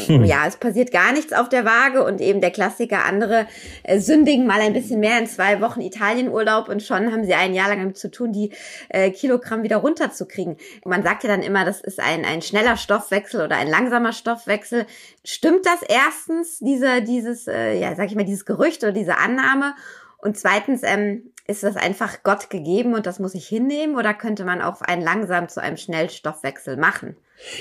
mhm. 0.10 0.26
ja, 0.26 0.46
es 0.48 0.58
passiert 0.58 0.92
gar 0.92 1.14
nichts 1.14 1.32
auf 1.32 1.48
der 1.48 1.64
Waage 1.64 2.04
und 2.04 2.20
eben 2.20 2.42
der 2.42 2.52
Klassiker, 2.52 3.06
andere 3.06 3.48
äh, 3.84 4.00
sündigen 4.00 4.46
mal 4.46 4.60
ein 4.60 4.74
bisschen 4.74 5.00
mehr 5.00 5.18
in 5.18 5.28
zwei 5.28 5.62
Wochen 5.62 5.80
Italienurlaub 5.80 6.68
und 6.68 6.84
schon 6.84 7.12
haben 7.12 7.24
sie 7.24 7.34
ein 7.36 7.54
Jahr 7.54 7.70
lang 7.70 7.80
damit 7.80 7.98
zu 7.98 8.12
tun, 8.12 8.34
die 8.34 8.52
äh, 8.90 9.12
Kilogramm 9.12 9.64
wieder 9.64 9.78
runterzukriegen. 9.78 10.58
Man 10.84 11.04
sagt 11.04 11.24
ja 11.24 11.30
dann 11.30 11.42
immer, 11.42 11.64
das 11.64 11.80
ist 11.80 12.02
ein, 12.02 12.26
ein 12.26 12.42
schneller 12.42 12.76
Stoffwechsel 12.76 13.42
oder 13.42 13.56
ein 13.56 13.68
langsamer 13.68 14.12
Stoffwechsel. 14.12 14.86
Stimmt 15.32 15.68
das 15.68 15.84
erstens, 15.88 16.58
diese, 16.58 17.04
diese 17.04 17.20
dieses, 17.20 17.48
äh, 17.48 17.80
ja, 17.80 17.96
sag 17.96 18.08
ich 18.08 18.16
mal, 18.16 18.26
dieses 18.26 18.46
Gerücht 18.46 18.84
oder 18.84 18.92
diese 18.92 19.18
Annahme? 19.18 19.76
Und 20.18 20.38
zweitens, 20.38 20.82
ähm, 20.84 21.32
ist 21.48 21.64
das 21.64 21.76
einfach 21.76 22.24
Gott 22.24 22.50
gegeben 22.50 22.94
und 22.94 23.06
das 23.06 23.20
muss 23.20 23.36
ich 23.36 23.48
hinnehmen 23.48 23.96
oder 23.96 24.14
könnte 24.14 24.44
man 24.44 24.62
auch 24.62 24.82
einen 24.82 25.02
langsam 25.02 25.48
zu 25.48 25.62
einem 25.62 25.78
Schnellstoffwechsel 25.78 26.78
machen? 26.78 27.16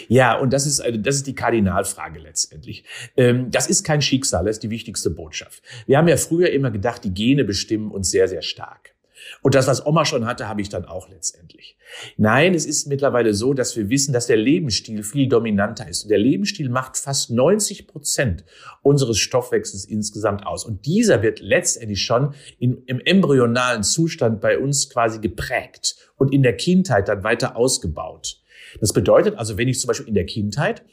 Ja, 0.09 0.37
und 0.37 0.53
das 0.53 0.67
ist, 0.67 0.83
das 0.99 1.17
ist 1.17 1.27
die 1.27 1.35
Kardinalfrage 1.35 2.19
letztendlich. 2.19 2.85
Ähm, 3.17 3.51
das 3.51 3.69
ist 3.69 3.85
kein 3.85 4.03
Schicksal, 4.03 4.45
das 4.45 4.57
ist 4.57 4.63
die 4.63 4.71
wichtigste 4.71 5.11
Botschaft. 5.11 5.63
Wir 5.87 5.99
haben 5.99 6.09
ja 6.09 6.17
früher 6.17 6.51
immer 6.51 6.71
gedacht, 6.71 7.05
die 7.05 7.15
Gene 7.15 7.45
bestimmen 7.45 7.91
uns 7.91 8.11
sehr, 8.11 8.29
sehr 8.29 8.43
stark. 8.43 8.95
Und 9.43 9.55
das, 9.55 9.67
was 9.67 9.85
Oma 9.85 10.05
schon 10.05 10.27
hatte, 10.27 10.49
habe 10.49 10.61
ich 10.61 10.69
dann 10.69 10.85
auch 10.85 11.09
letztendlich. 11.09 11.77
Nein, 12.17 12.55
es 12.55 12.67
ist 12.67 12.87
mittlerweile 12.87 13.35
so, 13.35 13.55
dass 13.55 13.77
wir 13.77 13.89
wissen, 13.89 14.13
dass 14.13 14.27
der 14.27 14.37
Lebensstil 14.37 15.03
viel 15.03 15.29
dominanter 15.29 15.89
ist. 15.89 16.05
Und 16.05 16.11
der 16.11 16.19
Lebensstil 16.19 16.69
macht 16.69 16.97
fast 16.97 17.31
90 17.31 17.87
Prozent 17.87 18.45
unseres 18.83 19.19
Stoffwechsels 19.19 19.85
insgesamt 19.85 20.47
aus. 20.47 20.65
Und 20.65 20.87
dieser 20.87 21.23
wird 21.23 21.41
letztendlich 21.41 22.03
schon 22.03 22.35
in, 22.59 22.83
im 22.87 23.01
embryonalen 23.01 23.83
Zustand 23.83 24.41
bei 24.41 24.59
uns 24.59 24.91
quasi 24.91 25.21
geprägt 25.21 25.97
und 26.17 26.33
in 26.33 26.43
der 26.43 26.57
Kindheit 26.57 27.09
dann 27.09 27.25
weiter 27.25 27.57
ausgebaut. 27.57 28.43
Das 28.81 28.93
bedeutet 28.93 29.37
also, 29.37 29.57
wenn 29.57 29.69
ich 29.69 29.81
zum 29.81 29.89
Beispiel 29.89 30.09
in 30.09 30.15
der 30.15 30.27
Kindheit 30.27 30.85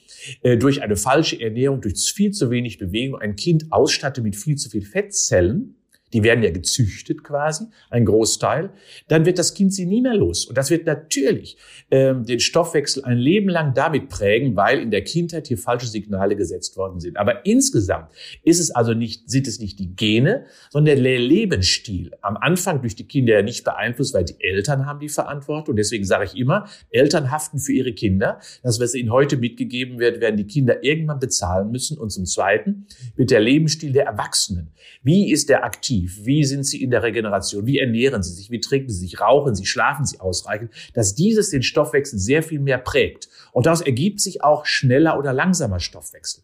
äh, 0.41 0.57
durch 0.57 0.81
eine 0.81 0.95
falsche 0.95 1.39
Ernährung, 1.39 1.81
durch 1.81 2.11
viel 2.13 2.31
zu 2.31 2.49
wenig 2.49 2.77
Bewegung 2.77 3.19
ein 3.19 3.35
Kind 3.35 3.71
ausstatte 3.71 4.21
mit 4.21 4.35
viel 4.35 4.55
zu 4.55 4.69
viel 4.69 4.83
Fettzellen, 4.83 5.74
die 6.15 6.23
werden 6.23 6.41
ja 6.45 6.49
gezüchtet 6.49 7.25
quasi, 7.25 7.65
ein 7.89 8.05
Großteil, 8.05 8.69
dann 9.09 9.25
wird 9.25 9.37
das 9.37 9.53
Kind 9.53 9.73
sie 9.73 9.85
nie 9.85 10.01
mehr 10.01 10.15
los. 10.15 10.45
Und 10.45 10.57
das 10.57 10.69
wird 10.69 10.85
natürlich 10.85 11.57
ähm, 11.91 12.23
den 12.23 12.39
Stoffwechsel 12.39 13.03
ein 13.03 13.17
Leben 13.17 13.49
lang 13.49 13.73
damit 13.73 14.07
prägen, 14.07 14.55
weil 14.55 14.79
in 14.79 14.91
der 14.91 15.03
Kindheit 15.03 15.47
hier 15.47 15.57
falsche 15.57 15.87
Signale 15.87 16.37
gesetzt 16.37 16.77
worden 16.77 17.01
sind. 17.01 17.17
Aber 17.17 17.45
insgesamt 17.45 18.13
ist 18.43 18.61
es 18.61 18.71
also 18.71 18.93
nicht, 18.93 19.29
sind 19.29 19.45
es 19.45 19.59
nicht 19.59 19.77
die 19.77 19.93
Gene, 19.93 20.45
sondern 20.69 20.95
der 20.95 21.19
Lebensstil. 21.19 22.11
Am 22.21 22.37
Anfang 22.37 22.79
durch 22.79 22.95
die 22.95 23.07
Kinder 23.07 23.33
ja 23.33 23.41
nicht 23.41 23.65
beeinflusst, 23.65 24.13
weil 24.13 24.23
die 24.23 24.39
Eltern 24.39 24.85
haben 24.85 25.01
die 25.01 25.09
Verantwortung. 25.09 25.75
Deswegen 25.75 26.05
sage 26.05 26.23
ich 26.23 26.37
immer, 26.37 26.65
Eltern 26.91 27.29
haften 27.29 27.59
für 27.59 27.73
ihre 27.73 27.91
Kinder. 27.91 28.39
Das, 28.63 28.79
was 28.79 28.95
ihnen 28.95 29.11
heute 29.11 29.35
mitgegeben 29.35 29.99
wird, 29.99 30.21
werden 30.21 30.37
die 30.37 30.47
Kinder 30.47 30.81
irgendwann 30.81 31.19
bezahlen 31.19 31.71
müssen. 31.71 31.97
Und 31.97 32.11
zum 32.11 32.25
Zweiten 32.25 32.87
wird 33.17 33.31
der 33.31 33.41
Lebensstil 33.41 33.91
der 33.91 34.05
Erwachsenen. 34.05 34.71
Wie 35.03 35.29
ist 35.29 35.49
der 35.49 35.65
aktiv? 35.65 36.04
Aktiv? 36.05 36.25
Wie 36.25 36.43
sind 36.43 36.65
sie 36.65 36.81
in 36.81 36.91
der 36.91 37.03
Regeneration? 37.03 37.65
Wie 37.65 37.79
ernähren 37.79 38.23
sie 38.23 38.33
sich? 38.33 38.49
Wie 38.49 38.59
trinken 38.59 38.89
sie 38.89 38.99
sich? 38.99 39.19
Rauchen 39.19 39.55
sie? 39.55 39.65
Schlafen 39.65 40.05
sie 40.05 40.19
ausreichend? 40.19 40.71
Dass 40.93 41.15
dieses 41.15 41.49
den 41.49 41.63
Stoffwechsel 41.63 42.19
sehr 42.19 42.43
viel 42.43 42.59
mehr 42.59 42.77
prägt. 42.77 43.29
Und 43.51 43.65
daraus 43.65 43.81
ergibt 43.81 44.21
sich 44.21 44.43
auch 44.43 44.65
schneller 44.65 45.17
oder 45.17 45.33
langsamer 45.33 45.79
Stoffwechsel. 45.79 46.43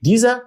Dieser 0.00 0.42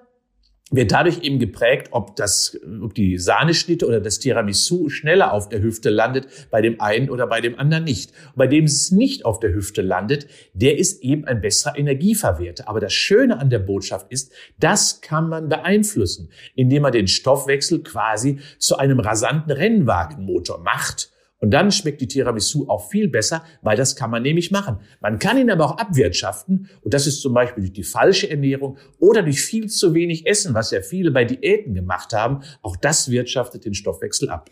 wird 0.71 0.91
dadurch 0.91 1.23
eben 1.23 1.39
geprägt, 1.39 1.89
ob 1.91 2.15
das, 2.15 2.59
ob 2.81 2.93
die 2.93 3.17
Sahneschnitte 3.17 3.87
oder 3.87 3.99
das 3.99 4.19
Tiramisu 4.19 4.89
schneller 4.89 5.33
auf 5.33 5.49
der 5.49 5.61
Hüfte 5.61 5.89
landet, 5.89 6.27
bei 6.51 6.61
dem 6.61 6.79
einen 6.79 7.09
oder 7.09 7.27
bei 7.27 7.41
dem 7.41 7.57
anderen 7.57 7.83
nicht. 7.83 8.11
Und 8.27 8.37
bei 8.37 8.47
dem 8.47 8.65
es 8.65 8.91
nicht 8.91 9.25
auf 9.25 9.39
der 9.39 9.53
Hüfte 9.53 9.81
landet, 9.81 10.27
der 10.53 10.77
ist 10.77 11.01
eben 11.03 11.25
ein 11.25 11.41
besserer 11.41 11.77
Energieverwerter. 11.77 12.67
Aber 12.67 12.79
das 12.79 12.93
Schöne 12.93 13.39
an 13.39 13.49
der 13.49 13.59
Botschaft 13.59 14.11
ist, 14.11 14.31
das 14.59 15.01
kann 15.01 15.29
man 15.29 15.49
beeinflussen, 15.49 16.29
indem 16.55 16.83
man 16.83 16.91
den 16.91 17.07
Stoffwechsel 17.07 17.81
quasi 17.81 18.39
zu 18.57 18.77
einem 18.77 18.99
rasanten 18.99 19.51
Rennwagenmotor 19.51 20.59
macht 20.59 21.08
und 21.39 21.51
dann 21.51 21.71
schmeckt 21.71 22.01
die 22.01 22.07
Tiramisu 22.07 22.67
auch 22.67 22.89
viel 22.89 23.07
besser, 23.07 23.43
weil 23.61 23.77
das 23.77 23.95
kann 23.95 24.11
man 24.11 24.23
nämlich 24.23 24.51
machen. 24.51 24.79
Man 24.99 25.19
kann 25.19 25.37
ihn 25.37 25.49
aber 25.49 25.65
auch 25.65 25.77
abwirtschaften. 25.77 26.69
Und 26.81 26.93
das 26.93 27.07
ist 27.07 27.21
zum 27.21 27.33
Beispiel 27.33 27.63
durch 27.63 27.73
die 27.73 27.83
falsche 27.83 28.29
Ernährung 28.29 28.77
oder 28.99 29.23
durch 29.23 29.41
viel 29.41 29.67
zu 29.67 29.93
wenig 29.93 30.25
Essen, 30.27 30.53
was 30.53 30.71
ja 30.71 30.81
viele 30.81 31.11
bei 31.11 31.23
Diäten 31.23 31.73
gemacht 31.73 32.13
haben. 32.13 32.43
Auch 32.61 32.75
das 32.75 33.09
wirtschaftet 33.09 33.65
den 33.65 33.73
Stoffwechsel 33.73 34.29
ab. 34.29 34.49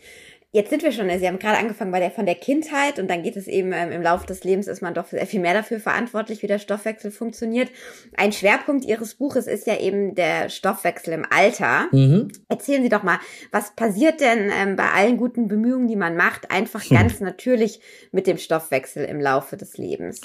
Jetzt 0.50 0.70
sind 0.70 0.82
wir 0.82 0.92
schon, 0.92 1.10
Sie 1.10 1.28
haben 1.28 1.38
gerade 1.38 1.58
angefangen 1.58 1.90
bei 1.90 2.00
der, 2.00 2.10
von 2.10 2.24
der 2.24 2.34
Kindheit 2.34 2.98
und 2.98 3.10
dann 3.10 3.22
geht 3.22 3.36
es 3.36 3.46
eben 3.48 3.70
ähm, 3.74 3.92
im 3.92 4.00
Laufe 4.00 4.26
des 4.26 4.44
Lebens 4.44 4.66
ist 4.66 4.80
man 4.80 4.94
doch 4.94 5.04
sehr 5.04 5.26
viel 5.26 5.40
mehr 5.40 5.52
dafür 5.52 5.78
verantwortlich, 5.78 6.42
wie 6.42 6.46
der 6.46 6.58
Stoffwechsel 6.58 7.10
funktioniert. 7.10 7.68
Ein 8.16 8.32
Schwerpunkt 8.32 8.86
Ihres 8.86 9.16
Buches 9.16 9.46
ist 9.46 9.66
ja 9.66 9.78
eben 9.78 10.14
der 10.14 10.48
Stoffwechsel 10.48 11.12
im 11.12 11.26
Alter. 11.28 11.88
Mhm. 11.92 12.28
Erzählen 12.48 12.82
Sie 12.82 12.88
doch 12.88 13.02
mal, 13.02 13.18
was 13.52 13.76
passiert 13.76 14.22
denn 14.22 14.50
ähm, 14.58 14.76
bei 14.76 14.90
allen 14.90 15.18
guten 15.18 15.48
Bemühungen, 15.48 15.86
die 15.86 15.96
man 15.96 16.16
macht, 16.16 16.50
einfach 16.50 16.82
hm. 16.82 16.96
ganz 16.96 17.20
natürlich 17.20 17.80
mit 18.10 18.26
dem 18.26 18.38
Stoffwechsel 18.38 19.04
im 19.04 19.20
Laufe 19.20 19.58
des 19.58 19.76
Lebens? 19.76 20.22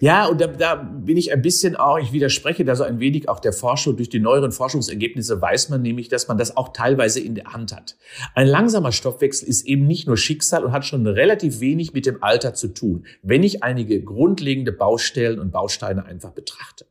Ja, 0.00 0.26
und 0.26 0.40
da, 0.40 0.48
da 0.48 0.74
bin 0.74 1.16
ich 1.16 1.32
ein 1.32 1.40
bisschen 1.40 1.76
auch, 1.76 2.00
ich 2.00 2.12
widerspreche 2.12 2.64
da 2.64 2.74
so 2.74 2.82
ein 2.82 2.98
wenig 2.98 3.28
auch 3.28 3.38
der 3.38 3.52
Forschung. 3.52 3.96
Durch 3.96 4.08
die 4.08 4.18
neueren 4.18 4.50
Forschungsergebnisse 4.50 5.40
weiß 5.40 5.68
man 5.68 5.82
nämlich, 5.82 6.08
dass 6.08 6.26
man 6.26 6.36
das 6.36 6.56
auch 6.56 6.72
teilweise 6.72 7.20
in 7.20 7.36
der 7.36 7.52
Hand 7.52 7.72
hat. 7.72 7.96
Ein 8.34 8.48
langsamer 8.48 8.90
Stoffwechsel 8.90 9.51
ist 9.52 9.66
eben 9.66 9.86
nicht 9.86 10.06
nur 10.06 10.16
Schicksal 10.16 10.64
und 10.64 10.72
hat 10.72 10.86
schon 10.86 11.06
relativ 11.06 11.60
wenig 11.60 11.92
mit 11.92 12.06
dem 12.06 12.22
Alter 12.22 12.54
zu 12.54 12.68
tun, 12.68 13.04
wenn 13.22 13.42
ich 13.42 13.62
einige 13.62 14.02
grundlegende 14.02 14.72
Baustellen 14.72 15.38
und 15.38 15.52
Bausteine 15.52 16.06
einfach 16.06 16.30
betrachte. 16.30 16.86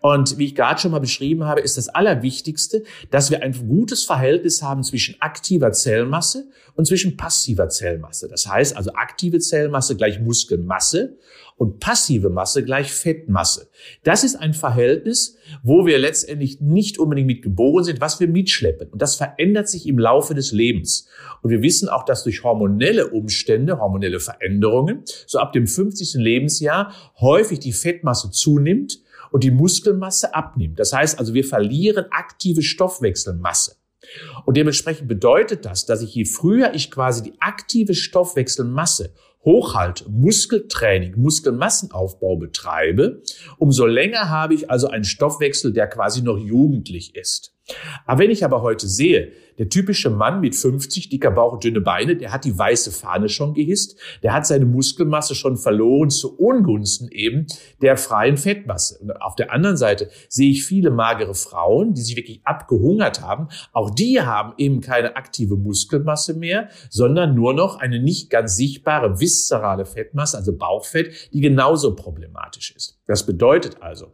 Und 0.00 0.38
wie 0.38 0.46
ich 0.46 0.54
gerade 0.54 0.80
schon 0.80 0.90
mal 0.90 1.00
beschrieben 1.00 1.44
habe, 1.44 1.60
ist 1.60 1.76
das 1.76 1.88
Allerwichtigste, 1.88 2.84
dass 3.10 3.30
wir 3.30 3.42
ein 3.42 3.52
gutes 3.68 4.04
Verhältnis 4.04 4.62
haben 4.62 4.82
zwischen 4.82 5.20
aktiver 5.20 5.72
Zellmasse 5.72 6.48
und 6.74 6.86
zwischen 6.86 7.16
passiver 7.16 7.68
Zellmasse. 7.68 8.28
Das 8.28 8.46
heißt 8.46 8.76
also 8.76 8.92
aktive 8.94 9.38
Zellmasse 9.38 9.96
gleich 9.96 10.20
Muskelmasse 10.20 11.16
und 11.56 11.78
passive 11.78 12.30
Masse 12.30 12.64
gleich 12.64 12.92
Fettmasse. 12.92 13.68
Das 14.02 14.24
ist 14.24 14.34
ein 14.34 14.54
Verhältnis, 14.54 15.36
wo 15.62 15.86
wir 15.86 15.98
letztendlich 15.98 16.60
nicht 16.60 16.98
unbedingt 16.98 17.28
mit 17.28 17.42
geboren 17.42 17.84
sind, 17.84 18.00
was 18.00 18.18
wir 18.18 18.28
mitschleppen. 18.28 18.88
Und 18.88 19.00
das 19.00 19.14
verändert 19.16 19.68
sich 19.68 19.86
im 19.86 19.98
Laufe 19.98 20.34
des 20.34 20.52
Lebens. 20.52 21.06
Und 21.42 21.50
wir 21.50 21.62
wissen 21.62 21.88
auch, 21.88 22.04
dass 22.04 22.24
durch 22.24 22.42
hormonelle 22.42 23.08
Umstände, 23.08 23.78
hormonelle 23.78 24.18
Veränderungen, 24.18 25.02
so 25.26 25.38
ab 25.38 25.52
dem 25.52 25.66
50. 25.66 26.14
Lebensjahr 26.14 26.92
häufig 27.20 27.60
die 27.60 27.72
Fettmasse 27.72 28.30
zunimmt 28.30 29.00
und 29.34 29.42
die 29.42 29.50
Muskelmasse 29.50 30.32
abnimmt. 30.32 30.78
Das 30.78 30.92
heißt 30.92 31.18
also, 31.18 31.34
wir 31.34 31.42
verlieren 31.42 32.06
aktive 32.12 32.62
Stoffwechselmasse. 32.62 33.74
Und 34.46 34.56
dementsprechend 34.56 35.08
bedeutet 35.08 35.64
das, 35.64 35.86
dass 35.86 36.02
ich 36.02 36.14
je 36.14 36.24
früher 36.24 36.72
ich 36.72 36.88
quasi 36.88 37.24
die 37.24 37.40
aktive 37.40 37.94
Stoffwechselmasse 37.94 39.12
hochhalte, 39.44 40.08
Muskeltraining, 40.08 41.14
Muskelmassenaufbau 41.16 42.36
betreibe, 42.36 43.22
umso 43.58 43.86
länger 43.86 44.28
habe 44.28 44.54
ich 44.54 44.70
also 44.70 44.86
einen 44.86 45.02
Stoffwechsel, 45.02 45.72
der 45.72 45.88
quasi 45.88 46.22
noch 46.22 46.38
jugendlich 46.38 47.16
ist. 47.16 47.56
Aber 48.06 48.20
wenn 48.20 48.30
ich 48.30 48.44
aber 48.44 48.62
heute 48.62 48.86
sehe, 48.86 49.32
der 49.58 49.68
typische 49.68 50.10
Mann 50.10 50.40
mit 50.40 50.54
50, 50.54 51.08
dicker 51.08 51.30
Bauch 51.30 51.52
und 51.52 51.64
dünne 51.64 51.80
Beine, 51.80 52.16
der 52.16 52.32
hat 52.32 52.44
die 52.44 52.56
weiße 52.56 52.90
Fahne 52.92 53.28
schon 53.28 53.54
gehisst, 53.54 53.98
der 54.22 54.32
hat 54.32 54.46
seine 54.46 54.64
Muskelmasse 54.64 55.34
schon 55.34 55.56
verloren 55.56 56.10
zu 56.10 56.36
Ungunsten 56.36 57.08
eben 57.10 57.46
der 57.82 57.96
freien 57.96 58.36
Fettmasse. 58.36 58.98
Und 58.98 59.12
auf 59.12 59.36
der 59.36 59.52
anderen 59.52 59.76
Seite 59.76 60.10
sehe 60.28 60.50
ich 60.50 60.64
viele 60.64 60.90
magere 60.90 61.34
Frauen, 61.34 61.94
die 61.94 62.02
sich 62.02 62.16
wirklich 62.16 62.40
abgehungert 62.44 63.20
haben. 63.20 63.48
Auch 63.72 63.90
die 63.90 64.20
haben 64.20 64.54
eben 64.58 64.80
keine 64.80 65.16
aktive 65.16 65.56
Muskelmasse 65.56 66.34
mehr, 66.34 66.68
sondern 66.90 67.34
nur 67.34 67.54
noch 67.54 67.78
eine 67.78 68.00
nicht 68.00 68.30
ganz 68.30 68.56
sichtbare 68.56 69.20
viszerale 69.20 69.84
Fettmasse, 69.84 70.36
also 70.36 70.56
Bauchfett, 70.56 71.30
die 71.32 71.40
genauso 71.40 71.94
problematisch 71.94 72.74
ist. 72.76 72.98
Das 73.06 73.26
bedeutet 73.26 73.82
also, 73.82 74.12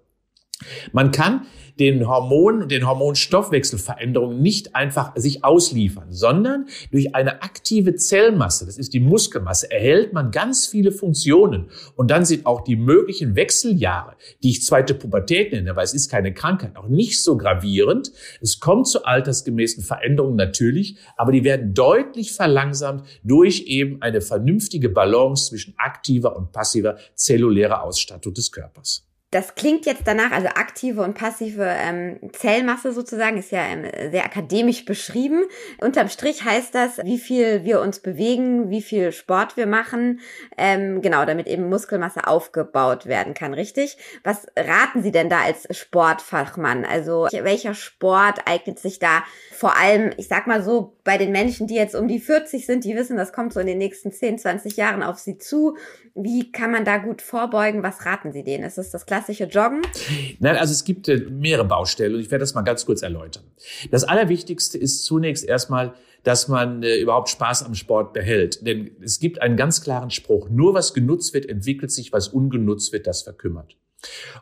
man 0.92 1.10
kann 1.10 1.46
den 1.80 2.06
Hormonen 2.06 2.62
und 2.62 2.70
den 2.70 2.86
Hormonstoffwechselveränderungen 2.86 4.40
nicht 4.40 4.76
einfach 4.76 5.16
sich 5.16 5.42
ausliefern, 5.44 6.12
sondern 6.12 6.66
durch 6.92 7.14
eine 7.14 7.42
aktive 7.42 7.94
Zellmasse, 7.94 8.66
das 8.66 8.76
ist 8.76 8.92
die 8.92 9.00
Muskelmasse, 9.00 9.70
erhält 9.70 10.12
man 10.12 10.30
ganz 10.30 10.66
viele 10.66 10.92
Funktionen. 10.92 11.70
Und 11.96 12.10
dann 12.10 12.26
sind 12.26 12.44
auch 12.44 12.60
die 12.60 12.76
möglichen 12.76 13.34
Wechseljahre, 13.34 14.16
die 14.42 14.50
ich 14.50 14.62
zweite 14.62 14.94
Pubertät 14.94 15.52
nenne, 15.52 15.74
weil 15.74 15.84
es 15.84 15.94
ist 15.94 16.10
keine 16.10 16.34
Krankheit, 16.34 16.76
auch 16.76 16.88
nicht 16.88 17.22
so 17.22 17.38
gravierend. 17.38 18.12
Es 18.42 18.60
kommt 18.60 18.86
zu 18.86 19.04
altersgemäßen 19.04 19.82
Veränderungen 19.82 20.36
natürlich, 20.36 20.96
aber 21.16 21.32
die 21.32 21.44
werden 21.44 21.72
deutlich 21.72 22.32
verlangsamt 22.32 23.06
durch 23.22 23.64
eben 23.66 24.02
eine 24.02 24.20
vernünftige 24.20 24.90
Balance 24.90 25.48
zwischen 25.48 25.74
aktiver 25.78 26.36
und 26.36 26.52
passiver 26.52 26.98
zellulärer 27.14 27.82
Ausstattung 27.82 28.34
des 28.34 28.52
Körpers. 28.52 29.09
Das 29.32 29.54
klingt 29.54 29.86
jetzt 29.86 30.02
danach, 30.06 30.32
also 30.32 30.48
aktive 30.48 31.02
und 31.02 31.14
passive 31.14 31.64
ähm, 31.64 32.18
Zellmasse 32.32 32.92
sozusagen, 32.92 33.38
ist 33.38 33.52
ja 33.52 33.64
ähm, 33.64 33.84
sehr 34.10 34.24
akademisch 34.24 34.84
beschrieben. 34.84 35.44
Unterm 35.80 36.08
Strich 36.08 36.44
heißt 36.44 36.74
das, 36.74 36.98
wie 37.04 37.18
viel 37.18 37.62
wir 37.62 37.80
uns 37.80 38.00
bewegen, 38.00 38.70
wie 38.70 38.82
viel 38.82 39.12
Sport 39.12 39.56
wir 39.56 39.68
machen, 39.68 40.18
ähm, 40.58 41.00
genau, 41.00 41.24
damit 41.26 41.46
eben 41.46 41.68
Muskelmasse 41.68 42.26
aufgebaut 42.26 43.06
werden 43.06 43.32
kann, 43.32 43.54
richtig? 43.54 43.98
Was 44.24 44.48
raten 44.56 45.02
Sie 45.02 45.12
denn 45.12 45.28
da 45.28 45.42
als 45.42 45.68
Sportfachmann? 45.78 46.84
Also 46.84 47.28
welcher 47.30 47.74
Sport 47.74 48.40
eignet 48.46 48.80
sich 48.80 48.98
da 48.98 49.22
vor 49.52 49.76
allem, 49.76 50.10
ich 50.16 50.26
sag 50.26 50.46
mal 50.46 50.62
so, 50.62 50.96
bei 51.04 51.18
den 51.18 51.32
Menschen, 51.32 51.66
die 51.66 51.74
jetzt 51.74 51.94
um 51.94 52.08
die 52.08 52.18
40 52.18 52.64
sind, 52.64 52.84
die 52.84 52.96
wissen, 52.96 53.16
das 53.16 53.32
kommt 53.32 53.52
so 53.52 53.60
in 53.60 53.66
den 53.66 53.78
nächsten 53.78 54.10
10, 54.10 54.38
20 54.38 54.76
Jahren 54.76 55.02
auf 55.02 55.18
sie 55.18 55.38
zu. 55.38 55.76
Wie 56.14 56.50
kann 56.50 56.70
man 56.70 56.84
da 56.84 56.96
gut 56.96 57.20
vorbeugen? 57.20 57.82
Was 57.82 58.06
raten 58.06 58.32
Sie 58.32 58.42
denen? 58.42 58.64
Ist 58.64 58.78
es 58.78 58.90
das 58.90 59.06
klassische 59.20 59.44
Joggen? 59.44 59.82
Nein, 60.38 60.56
also 60.56 60.72
es 60.72 60.84
gibt 60.84 61.08
äh, 61.08 61.18
mehrere 61.18 61.66
Baustellen 61.66 62.14
und 62.14 62.20
ich 62.20 62.30
werde 62.30 62.42
das 62.42 62.54
mal 62.54 62.62
ganz 62.62 62.86
kurz 62.86 63.02
erläutern. 63.02 63.44
Das 63.90 64.04
Allerwichtigste 64.04 64.78
ist 64.78 65.04
zunächst 65.04 65.44
erstmal, 65.44 65.94
dass 66.22 66.48
man 66.48 66.82
äh, 66.82 66.96
überhaupt 66.96 67.28
Spaß 67.28 67.64
am 67.64 67.74
Sport 67.74 68.12
behält. 68.12 68.66
Denn 68.66 68.90
es 69.02 69.20
gibt 69.20 69.42
einen 69.42 69.56
ganz 69.56 69.82
klaren 69.82 70.10
Spruch, 70.10 70.48
nur 70.48 70.74
was 70.74 70.94
genutzt 70.94 71.34
wird, 71.34 71.46
entwickelt 71.46 71.90
sich, 71.90 72.12
was 72.12 72.28
ungenutzt 72.28 72.92
wird, 72.92 73.06
das 73.06 73.22
verkümmert. 73.22 73.76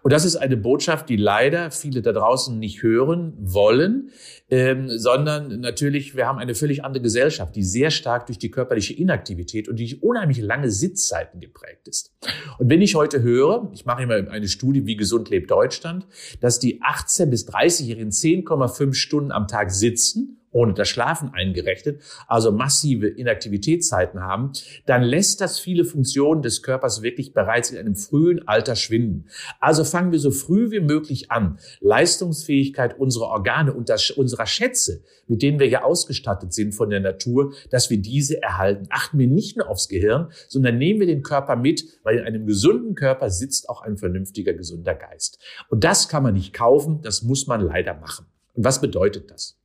Und 0.02 0.12
das 0.12 0.24
ist 0.24 0.36
eine 0.36 0.56
Botschaft, 0.56 1.08
die 1.08 1.16
leider 1.16 1.70
viele 1.70 2.02
da 2.02 2.12
draußen 2.12 2.58
nicht 2.58 2.82
hören 2.82 3.34
wollen, 3.38 4.10
ähm, 4.50 4.88
sondern 4.98 5.60
natürlich, 5.60 6.16
wir 6.16 6.26
haben 6.26 6.38
eine 6.38 6.54
völlig 6.54 6.84
andere 6.84 7.02
Gesellschaft, 7.02 7.56
die 7.56 7.62
sehr 7.62 7.90
stark 7.90 8.26
durch 8.26 8.38
die 8.38 8.50
körperliche 8.50 8.94
Inaktivität 8.94 9.68
und 9.68 9.78
durch 9.78 10.02
unheimlich 10.02 10.38
lange 10.38 10.70
Sitzzeiten 10.70 11.40
geprägt 11.40 11.88
ist. 11.88 12.12
Und 12.58 12.70
wenn 12.70 12.82
ich 12.82 12.94
heute 12.94 13.22
höre, 13.22 13.70
ich 13.74 13.84
mache 13.84 14.02
immer 14.02 14.30
eine 14.30 14.48
Studie, 14.48 14.86
wie 14.86 14.96
gesund 14.96 15.30
lebt 15.30 15.50
Deutschland, 15.50 16.06
dass 16.40 16.58
die 16.58 16.80
18- 16.82 17.26
bis 17.26 17.48
30-Jährigen 17.48 18.10
10,5 18.10 18.94
Stunden 18.94 19.32
am 19.32 19.48
Tag 19.48 19.70
sitzen 19.70 20.38
ohne 20.50 20.74
das 20.74 20.88
Schlafen 20.88 21.30
eingerechnet, 21.32 22.00
also 22.26 22.52
massive 22.52 23.08
Inaktivitätszeiten 23.08 24.20
haben, 24.20 24.52
dann 24.87 25.02
lässt 25.02 25.40
das 25.40 25.58
viele 25.58 25.84
Funktionen 25.84 26.42
des 26.42 26.62
Körpers 26.62 27.02
wirklich 27.02 27.32
bereits 27.32 27.70
in 27.70 27.78
einem 27.78 27.96
frühen 27.96 28.46
Alter 28.48 28.76
schwinden. 28.76 29.26
Also 29.61 29.84
fangen 29.84 30.12
wir 30.12 30.18
so 30.18 30.30
früh 30.30 30.70
wie 30.70 30.80
möglich 30.80 31.30
an, 31.30 31.58
Leistungsfähigkeit 31.80 32.98
unserer 32.98 33.26
Organe 33.26 33.72
und 33.72 33.88
das, 33.88 34.11
unserer 34.11 34.46
Schätze, 34.46 35.02
mit 35.26 35.42
denen 35.42 35.58
wir 35.58 35.68
ja 35.68 35.82
ausgestattet 35.82 36.52
sind 36.52 36.74
von 36.74 36.90
der 36.90 37.00
Natur, 37.00 37.52
dass 37.70 37.90
wir 37.90 37.98
diese 37.98 38.42
erhalten. 38.42 38.87
Achten 38.90 39.18
wir 39.18 39.26
nicht 39.26 39.56
nur 39.56 39.68
aufs 39.68 39.88
Gehirn, 39.88 40.30
sondern 40.48 40.78
nehmen 40.78 41.00
wir 41.00 41.06
den 41.06 41.22
Körper 41.22 41.56
mit, 41.56 41.84
weil 42.02 42.18
in 42.18 42.24
einem 42.24 42.46
gesunden 42.46 42.94
Körper 42.94 43.30
sitzt 43.30 43.68
auch 43.68 43.82
ein 43.82 43.96
vernünftiger, 43.96 44.54
gesunder 44.54 44.94
Geist. 44.94 45.38
Und 45.68 45.84
das 45.84 46.08
kann 46.08 46.22
man 46.22 46.34
nicht 46.34 46.52
kaufen, 46.52 47.00
das 47.02 47.22
muss 47.22 47.46
man 47.46 47.61
leider 47.61 47.94
machen. 47.94 48.26
Und 48.54 48.64
was 48.64 48.80
bedeutet 48.80 49.30
das? 49.30 49.57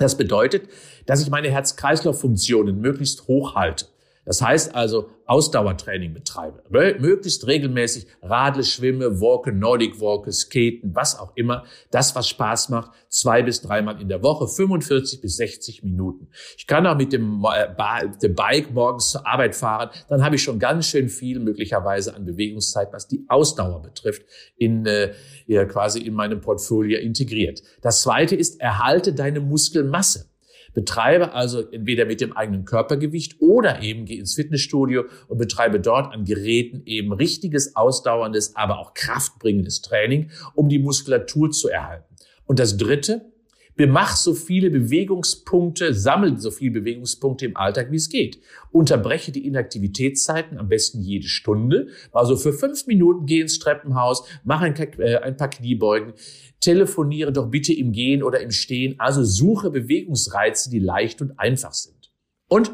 Das 0.00 0.16
bedeutet, 0.16 0.66
dass 1.04 1.20
ich 1.20 1.28
meine 1.28 1.50
Herz-Kreislauf-Funktionen 1.50 2.80
möglichst 2.80 3.28
hoch 3.28 3.54
halte. 3.54 3.84
Das 4.24 4.42
heißt 4.42 4.74
also 4.74 5.08
Ausdauertraining 5.26 6.12
betreibe. 6.12 6.62
Möglichst 6.68 7.46
regelmäßig 7.46 8.06
Radle, 8.20 8.64
Schwimme, 8.64 9.20
Walke, 9.20 9.52
Nordic 9.52 10.00
Walke, 10.00 10.32
Skaten, 10.32 10.94
was 10.94 11.18
auch 11.18 11.32
immer. 11.36 11.64
Das, 11.90 12.14
was 12.14 12.28
Spaß 12.28 12.68
macht, 12.68 12.90
zwei 13.08 13.42
bis 13.42 13.62
dreimal 13.62 14.00
in 14.00 14.08
der 14.08 14.22
Woche, 14.22 14.48
45 14.48 15.20
bis 15.20 15.36
60 15.36 15.84
Minuten. 15.84 16.28
Ich 16.56 16.66
kann 16.66 16.86
auch 16.86 16.96
mit 16.96 17.12
dem, 17.12 17.44
äh, 17.44 18.08
dem 18.22 18.34
Bike 18.34 18.72
morgens 18.72 19.10
zur 19.10 19.26
Arbeit 19.26 19.54
fahren. 19.54 19.90
Dann 20.08 20.24
habe 20.24 20.34
ich 20.34 20.42
schon 20.42 20.58
ganz 20.58 20.86
schön 20.86 21.08
viel 21.08 21.38
möglicherweise 21.38 22.14
an 22.14 22.24
Bewegungszeit, 22.24 22.92
was 22.92 23.08
die 23.08 23.24
Ausdauer 23.28 23.82
betrifft, 23.82 24.22
in, 24.56 24.84
äh, 24.84 25.12
ja, 25.46 25.64
quasi 25.64 26.00
in 26.00 26.14
meinem 26.14 26.40
Portfolio 26.40 26.98
integriert. 26.98 27.62
Das 27.82 28.02
zweite 28.02 28.36
ist, 28.36 28.60
erhalte 28.60 29.14
deine 29.14 29.40
Muskelmasse. 29.40 30.29
Betreibe 30.72 31.32
also 31.32 31.68
entweder 31.70 32.04
mit 32.04 32.20
dem 32.20 32.36
eigenen 32.36 32.64
Körpergewicht 32.64 33.40
oder 33.40 33.82
eben 33.82 34.04
geh 34.04 34.18
ins 34.18 34.34
Fitnessstudio 34.34 35.04
und 35.28 35.38
betreibe 35.38 35.80
dort 35.80 36.12
an 36.12 36.24
Geräten 36.24 36.82
eben 36.86 37.12
richtiges, 37.12 37.76
ausdauerndes, 37.76 38.56
aber 38.56 38.78
auch 38.78 38.94
kraftbringendes 38.94 39.82
Training, 39.82 40.30
um 40.54 40.68
die 40.68 40.78
Muskulatur 40.78 41.50
zu 41.50 41.68
erhalten. 41.68 42.14
Und 42.46 42.58
das 42.58 42.76
dritte, 42.76 43.32
Bemach 43.80 44.14
so 44.14 44.34
viele 44.34 44.68
Bewegungspunkte, 44.68 45.94
sammel 45.94 46.38
so 46.38 46.50
viele 46.50 46.72
Bewegungspunkte 46.72 47.46
im 47.46 47.56
Alltag, 47.56 47.90
wie 47.90 47.96
es 47.96 48.10
geht. 48.10 48.38
Unterbreche 48.72 49.32
die 49.32 49.46
Inaktivitätszeiten, 49.46 50.58
am 50.58 50.68
besten 50.68 51.00
jede 51.00 51.26
Stunde. 51.26 51.88
Also 52.12 52.36
für 52.36 52.52
fünf 52.52 52.86
Minuten 52.86 53.24
geh 53.24 53.40
ins 53.40 53.58
Treppenhaus, 53.58 54.28
mach 54.44 54.60
ein, 54.60 54.76
äh, 54.76 55.16
ein 55.22 55.38
paar 55.38 55.48
Kniebeugen, 55.48 56.12
telefoniere 56.60 57.32
doch 57.32 57.46
bitte 57.46 57.72
im 57.72 57.92
Gehen 57.92 58.22
oder 58.22 58.40
im 58.40 58.50
Stehen. 58.50 58.96
Also 59.00 59.24
suche 59.24 59.70
Bewegungsreize, 59.70 60.68
die 60.68 60.78
leicht 60.78 61.22
und 61.22 61.38
einfach 61.38 61.72
sind. 61.72 62.12
Und 62.48 62.72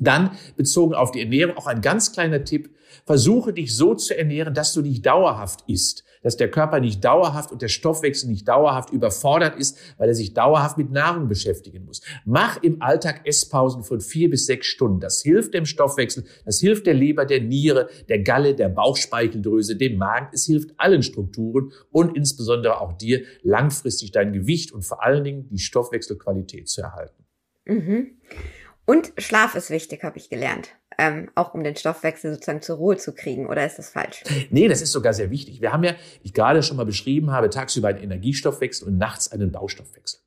dann 0.00 0.32
bezogen 0.56 0.94
auf 0.94 1.12
die 1.12 1.20
Ernährung 1.20 1.56
auch 1.56 1.68
ein 1.68 1.80
ganz 1.80 2.10
kleiner 2.10 2.42
Tipp. 2.42 2.74
Versuche 3.06 3.52
dich 3.52 3.76
so 3.76 3.94
zu 3.94 4.18
ernähren, 4.18 4.52
dass 4.52 4.72
du 4.72 4.82
nicht 4.82 5.06
dauerhaft 5.06 5.62
isst 5.68 6.03
dass 6.24 6.36
der 6.36 6.50
Körper 6.50 6.80
nicht 6.80 7.04
dauerhaft 7.04 7.52
und 7.52 7.62
der 7.62 7.68
Stoffwechsel 7.68 8.28
nicht 8.28 8.48
dauerhaft 8.48 8.90
überfordert 8.90 9.56
ist, 9.56 9.78
weil 9.98 10.08
er 10.08 10.14
sich 10.14 10.34
dauerhaft 10.34 10.76
mit 10.76 10.90
Nahrung 10.90 11.28
beschäftigen 11.28 11.84
muss. 11.84 12.00
Mach 12.24 12.60
im 12.62 12.82
Alltag 12.82 13.20
Esspausen 13.24 13.84
von 13.84 14.00
vier 14.00 14.28
bis 14.30 14.46
sechs 14.46 14.66
Stunden. 14.66 14.98
Das 14.98 15.22
hilft 15.22 15.54
dem 15.54 15.66
Stoffwechsel, 15.66 16.24
das 16.44 16.58
hilft 16.58 16.86
der 16.86 16.94
Leber, 16.94 17.26
der 17.26 17.40
Niere, 17.40 17.88
der 18.08 18.20
Galle, 18.20 18.56
der 18.56 18.70
Bauchspeicheldrüse, 18.70 19.76
dem 19.76 19.98
Magen. 19.98 20.28
Es 20.32 20.46
hilft 20.46 20.70
allen 20.78 21.04
Strukturen 21.04 21.72
und 21.92 22.16
insbesondere 22.16 22.80
auch 22.80 22.94
dir, 22.94 23.22
langfristig 23.42 24.10
dein 24.10 24.32
Gewicht 24.32 24.72
und 24.72 24.82
vor 24.82 25.04
allen 25.04 25.22
Dingen 25.22 25.48
die 25.50 25.58
Stoffwechselqualität 25.58 26.68
zu 26.68 26.80
erhalten. 26.80 27.24
Mhm. 27.66 28.18
Und 28.86 29.12
Schlaf 29.18 29.54
ist 29.54 29.70
wichtig, 29.70 30.02
habe 30.02 30.18
ich 30.18 30.28
gelernt 30.28 30.70
ähm, 30.98 31.30
auch 31.34 31.54
um 31.54 31.64
den 31.64 31.76
Stoffwechsel 31.76 32.32
sozusagen 32.32 32.62
zur 32.62 32.76
Ruhe 32.76 32.96
zu 32.96 33.14
kriegen, 33.14 33.46
oder 33.46 33.64
ist 33.64 33.78
das 33.78 33.90
falsch? 33.90 34.22
Nee, 34.50 34.68
das 34.68 34.82
ist 34.82 34.92
sogar 34.92 35.12
sehr 35.12 35.30
wichtig. 35.30 35.60
Wir 35.60 35.72
haben 35.72 35.84
ja, 35.84 35.92
wie 36.22 36.26
ich 36.28 36.34
gerade 36.34 36.62
schon 36.62 36.76
mal 36.76 36.86
beschrieben 36.86 37.30
habe, 37.30 37.50
tagsüber 37.50 37.88
einen 37.88 38.02
Energiestoffwechsel 38.02 38.88
und 38.88 38.98
nachts 38.98 39.30
einen 39.30 39.52
Baustoffwechsel. 39.52 40.20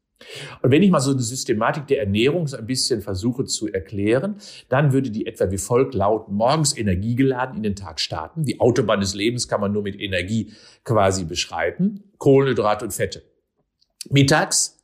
Und 0.62 0.72
wenn 0.72 0.82
ich 0.82 0.90
mal 0.90 1.00
so 1.00 1.12
eine 1.12 1.22
Systematik 1.22 1.88
der 1.88 2.00
Ernährung 2.00 2.48
so 2.48 2.58
ein 2.58 2.66
bisschen 2.66 3.02
versuche 3.02 3.46
zu 3.46 3.72
erklären, 3.72 4.38
dann 4.68 4.92
würde 4.92 5.12
die 5.12 5.28
etwa 5.28 5.52
wie 5.52 5.58
folgt 5.58 5.94
lauten, 5.94 6.34
morgens 6.34 6.76
energiegeladen 6.76 7.58
in 7.58 7.64
den 7.64 7.76
Tag 7.76 8.00
starten. 8.00 8.44
Die 8.44 8.60
Autobahn 8.60 9.00
des 9.00 9.14
Lebens 9.14 9.48
kann 9.48 9.62
man 9.62 9.72
nur 9.72 9.84
mit 9.84 10.00
Energie 10.00 10.54
quasi 10.84 11.24
beschreiten. 11.24 12.04
Kohlenhydrate 12.18 12.86
und 12.86 12.92
Fette. 12.92 13.24
Mittags 14.10 14.78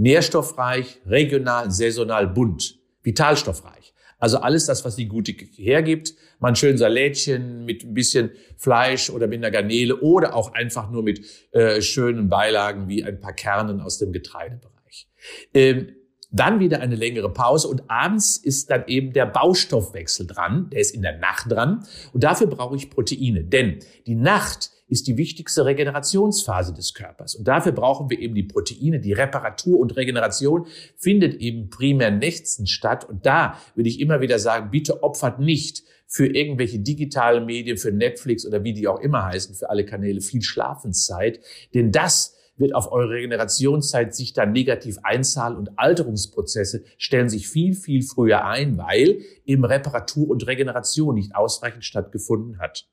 nährstoffreich, 0.00 1.00
regional, 1.06 1.70
saisonal, 1.70 2.26
bunt, 2.26 2.78
vitalstoffreich. 3.02 3.79
Also 4.20 4.38
alles 4.38 4.66
das, 4.66 4.84
was 4.84 4.96
die 4.96 5.08
Gute 5.08 5.32
hergibt. 5.32 6.14
Mal 6.38 6.48
ein 6.48 6.56
schön 6.56 6.78
Salätchen 6.78 7.64
mit 7.64 7.84
ein 7.84 7.94
bisschen 7.94 8.30
Fleisch 8.56 9.10
oder 9.10 9.26
mit 9.26 9.38
einer 9.38 9.50
Garnele 9.50 9.96
oder 9.96 10.36
auch 10.36 10.52
einfach 10.52 10.90
nur 10.90 11.02
mit 11.02 11.22
äh, 11.52 11.80
schönen 11.80 12.28
Beilagen 12.28 12.88
wie 12.88 13.02
ein 13.02 13.18
paar 13.18 13.32
Kernen 13.32 13.80
aus 13.80 13.98
dem 13.98 14.12
Getreidebereich. 14.12 15.08
Ähm, 15.54 15.96
dann 16.32 16.60
wieder 16.60 16.80
eine 16.80 16.94
längere 16.94 17.32
Pause 17.32 17.66
und 17.66 17.90
abends 17.90 18.36
ist 18.36 18.70
dann 18.70 18.84
eben 18.86 19.12
der 19.12 19.26
Baustoffwechsel 19.26 20.26
dran. 20.26 20.70
Der 20.70 20.80
ist 20.80 20.94
in 20.94 21.02
der 21.02 21.18
Nacht 21.18 21.50
dran. 21.50 21.84
Und 22.12 22.22
dafür 22.22 22.46
brauche 22.46 22.76
ich 22.76 22.90
Proteine. 22.90 23.42
Denn 23.42 23.80
die 24.06 24.14
Nacht 24.14 24.70
ist 24.90 25.06
die 25.06 25.16
wichtigste 25.16 25.64
Regenerationsphase 25.64 26.74
des 26.74 26.94
Körpers. 26.94 27.34
Und 27.34 27.48
dafür 27.48 27.72
brauchen 27.72 28.10
wir 28.10 28.18
eben 28.18 28.34
die 28.34 28.42
Proteine. 28.42 29.00
Die 29.00 29.12
Reparatur 29.12 29.78
und 29.78 29.96
Regeneration 29.96 30.66
findet 30.96 31.36
eben 31.36 31.70
primär 31.70 32.10
nächtens 32.10 32.70
statt. 32.70 33.08
Und 33.08 33.24
da 33.24 33.56
würde 33.74 33.88
ich 33.88 34.00
immer 34.00 34.20
wieder 34.20 34.38
sagen, 34.38 34.70
bitte 34.70 35.02
opfert 35.02 35.38
nicht 35.38 35.84
für 36.06 36.26
irgendwelche 36.26 36.80
digitalen 36.80 37.46
Medien, 37.46 37.76
für 37.76 37.92
Netflix 37.92 38.44
oder 38.44 38.64
wie 38.64 38.72
die 38.72 38.88
auch 38.88 38.98
immer 38.98 39.24
heißen, 39.24 39.54
für 39.54 39.70
alle 39.70 39.84
Kanäle 39.84 40.20
viel 40.20 40.42
Schlafenszeit. 40.42 41.40
Denn 41.72 41.92
das 41.92 42.36
wird 42.56 42.74
auf 42.74 42.92
eure 42.92 43.10
Regenerationszeit 43.10 44.14
sich 44.14 44.32
dann 44.32 44.52
negativ 44.52 44.98
einzahlen 45.02 45.56
und 45.56 45.78
Alterungsprozesse 45.78 46.82
stellen 46.98 47.28
sich 47.28 47.48
viel, 47.48 47.74
viel 47.74 48.02
früher 48.02 48.44
ein, 48.44 48.76
weil 48.76 49.20
eben 49.46 49.64
Reparatur 49.64 50.28
und 50.28 50.46
Regeneration 50.46 51.14
nicht 51.14 51.34
ausreichend 51.34 51.84
stattgefunden 51.84 52.58
hat. 52.58 52.86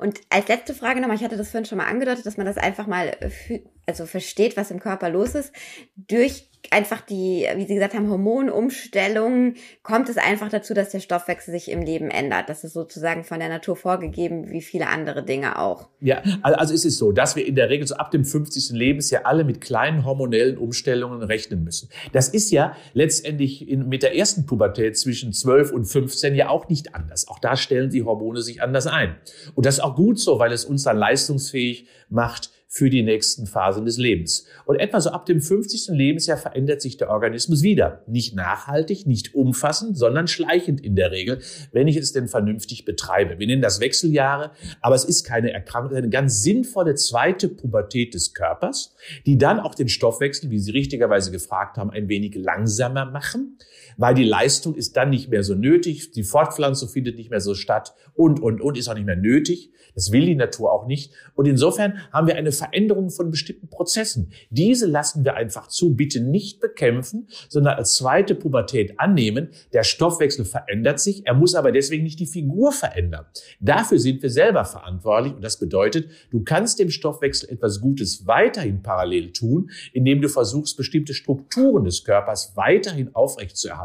Und 0.00 0.18
als 0.30 0.48
letzte 0.48 0.72
Frage 0.72 1.00
nochmal, 1.02 1.16
ich 1.18 1.22
hatte 1.22 1.36
das 1.36 1.50
vorhin 1.50 1.66
schon 1.66 1.76
mal 1.76 1.84
angedeutet, 1.84 2.24
dass 2.24 2.38
man 2.38 2.46
das 2.46 2.56
einfach 2.56 2.86
mal 2.86 3.14
äh, 3.20 3.60
also 3.90 4.06
versteht, 4.06 4.56
was 4.56 4.70
im 4.70 4.80
Körper 4.80 5.10
los 5.10 5.34
ist. 5.34 5.52
Durch 5.96 6.50
einfach 6.70 7.00
die, 7.00 7.46
wie 7.56 7.66
Sie 7.66 7.74
gesagt 7.74 7.94
haben, 7.94 8.10
Hormonumstellungen 8.10 9.56
kommt 9.82 10.08
es 10.08 10.18
einfach 10.18 10.50
dazu, 10.50 10.74
dass 10.74 10.90
der 10.90 11.00
Stoffwechsel 11.00 11.52
sich 11.52 11.70
im 11.70 11.82
Leben 11.82 12.10
ändert. 12.10 12.48
Das 12.48 12.64
ist 12.64 12.74
sozusagen 12.74 13.24
von 13.24 13.40
der 13.40 13.48
Natur 13.48 13.76
vorgegeben, 13.76 14.50
wie 14.50 14.60
viele 14.60 14.88
andere 14.88 15.24
Dinge 15.24 15.58
auch. 15.58 15.88
Ja, 16.00 16.22
also 16.42 16.74
es 16.74 16.84
ist 16.84 16.98
so, 16.98 17.12
dass 17.12 17.34
wir 17.34 17.46
in 17.46 17.54
der 17.54 17.70
Regel 17.70 17.86
so 17.86 17.96
ab 17.96 18.10
dem 18.10 18.24
50. 18.24 18.70
Lebensjahr 18.70 19.26
alle 19.26 19.44
mit 19.44 19.60
kleinen 19.60 20.04
hormonellen 20.04 20.58
Umstellungen 20.58 21.22
rechnen 21.22 21.64
müssen. 21.64 21.88
Das 22.12 22.28
ist 22.28 22.50
ja 22.50 22.76
letztendlich 22.92 23.68
in, 23.68 23.88
mit 23.88 24.02
der 24.02 24.16
ersten 24.16 24.46
Pubertät 24.46 24.96
zwischen 24.98 25.32
12 25.32 25.72
und 25.72 25.86
15 25.86 26.34
ja 26.34 26.48
auch 26.48 26.68
nicht 26.68 26.94
anders. 26.94 27.26
Auch 27.26 27.38
da 27.38 27.56
stellen 27.56 27.90
die 27.90 28.04
Hormone 28.04 28.42
sich 28.42 28.62
anders 28.62 28.86
ein. 28.86 29.16
Und 29.54 29.66
das 29.66 29.76
ist 29.76 29.80
auch 29.80 29.96
gut 29.96 30.20
so, 30.20 30.38
weil 30.38 30.52
es 30.52 30.64
uns 30.64 30.84
dann 30.84 30.98
leistungsfähig 30.98 31.86
macht, 32.08 32.50
für 32.72 32.88
die 32.88 33.02
nächsten 33.02 33.48
Phasen 33.48 33.84
des 33.84 33.98
Lebens. 33.98 34.46
Und 34.64 34.76
etwa 34.76 35.00
so 35.00 35.10
ab 35.10 35.26
dem 35.26 35.40
50. 35.40 35.88
Lebensjahr 35.88 36.36
verändert 36.36 36.80
sich 36.80 36.96
der 36.96 37.10
Organismus 37.10 37.64
wieder. 37.64 38.04
Nicht 38.06 38.36
nachhaltig, 38.36 39.08
nicht 39.08 39.34
umfassend, 39.34 39.98
sondern 39.98 40.28
schleichend 40.28 40.80
in 40.80 40.94
der 40.94 41.10
Regel, 41.10 41.40
wenn 41.72 41.88
ich 41.88 41.96
es 41.96 42.12
denn 42.12 42.28
vernünftig 42.28 42.84
betreibe. 42.84 43.40
Wir 43.40 43.48
nennen 43.48 43.60
das 43.60 43.80
Wechseljahre, 43.80 44.52
aber 44.80 44.94
es 44.94 45.04
ist 45.04 45.24
keine 45.24 45.52
Erkrankung, 45.52 45.96
eine 45.96 46.10
ganz 46.10 46.44
sinnvolle 46.44 46.94
zweite 46.94 47.48
Pubertät 47.48 48.14
des 48.14 48.34
Körpers, 48.34 48.94
die 49.26 49.36
dann 49.36 49.58
auch 49.58 49.74
den 49.74 49.88
Stoffwechsel, 49.88 50.50
wie 50.50 50.60
Sie 50.60 50.70
richtigerweise 50.70 51.32
gefragt 51.32 51.76
haben, 51.76 51.90
ein 51.90 52.08
wenig 52.08 52.36
langsamer 52.36 53.04
machen, 53.04 53.58
weil 53.96 54.14
die 54.14 54.24
Leistung 54.24 54.74
ist 54.74 54.96
dann 54.96 55.10
nicht 55.10 55.30
mehr 55.30 55.42
so 55.42 55.54
nötig, 55.54 56.12
die 56.12 56.22
Fortpflanzung 56.22 56.88
findet 56.88 57.16
nicht 57.16 57.30
mehr 57.30 57.40
so 57.40 57.54
statt 57.54 57.94
und, 58.14 58.40
und, 58.40 58.60
und 58.60 58.76
ist 58.76 58.88
auch 58.88 58.94
nicht 58.94 59.06
mehr 59.06 59.16
nötig. 59.16 59.70
Das 59.94 60.12
will 60.12 60.26
die 60.26 60.34
Natur 60.34 60.72
auch 60.72 60.86
nicht. 60.86 61.12
Und 61.34 61.46
insofern 61.46 61.98
haben 62.12 62.26
wir 62.26 62.36
eine 62.36 62.52
Veränderung 62.52 63.10
von 63.10 63.30
bestimmten 63.30 63.68
Prozessen. 63.68 64.32
Diese 64.50 64.86
lassen 64.86 65.24
wir 65.24 65.34
einfach 65.34 65.68
zu, 65.68 65.94
bitte 65.94 66.20
nicht 66.20 66.60
bekämpfen, 66.60 67.28
sondern 67.48 67.76
als 67.76 67.94
zweite 67.94 68.34
Pubertät 68.34 68.98
annehmen. 69.00 69.48
Der 69.72 69.82
Stoffwechsel 69.82 70.44
verändert 70.44 71.00
sich, 71.00 71.26
er 71.26 71.34
muss 71.34 71.54
aber 71.54 71.72
deswegen 71.72 72.04
nicht 72.04 72.20
die 72.20 72.26
Figur 72.26 72.72
verändern. 72.72 73.26
Dafür 73.60 73.98
sind 73.98 74.22
wir 74.22 74.30
selber 74.30 74.64
verantwortlich 74.64 75.34
und 75.34 75.42
das 75.42 75.58
bedeutet, 75.58 76.08
du 76.30 76.42
kannst 76.42 76.78
dem 76.78 76.90
Stoffwechsel 76.90 77.50
etwas 77.50 77.80
Gutes 77.80 78.26
weiterhin 78.26 78.82
parallel 78.82 79.32
tun, 79.32 79.70
indem 79.92 80.20
du 80.20 80.28
versuchst, 80.28 80.76
bestimmte 80.76 81.14
Strukturen 81.14 81.84
des 81.84 82.04
Körpers 82.04 82.52
weiterhin 82.56 83.14
aufrechtzuerhalten. 83.14 83.79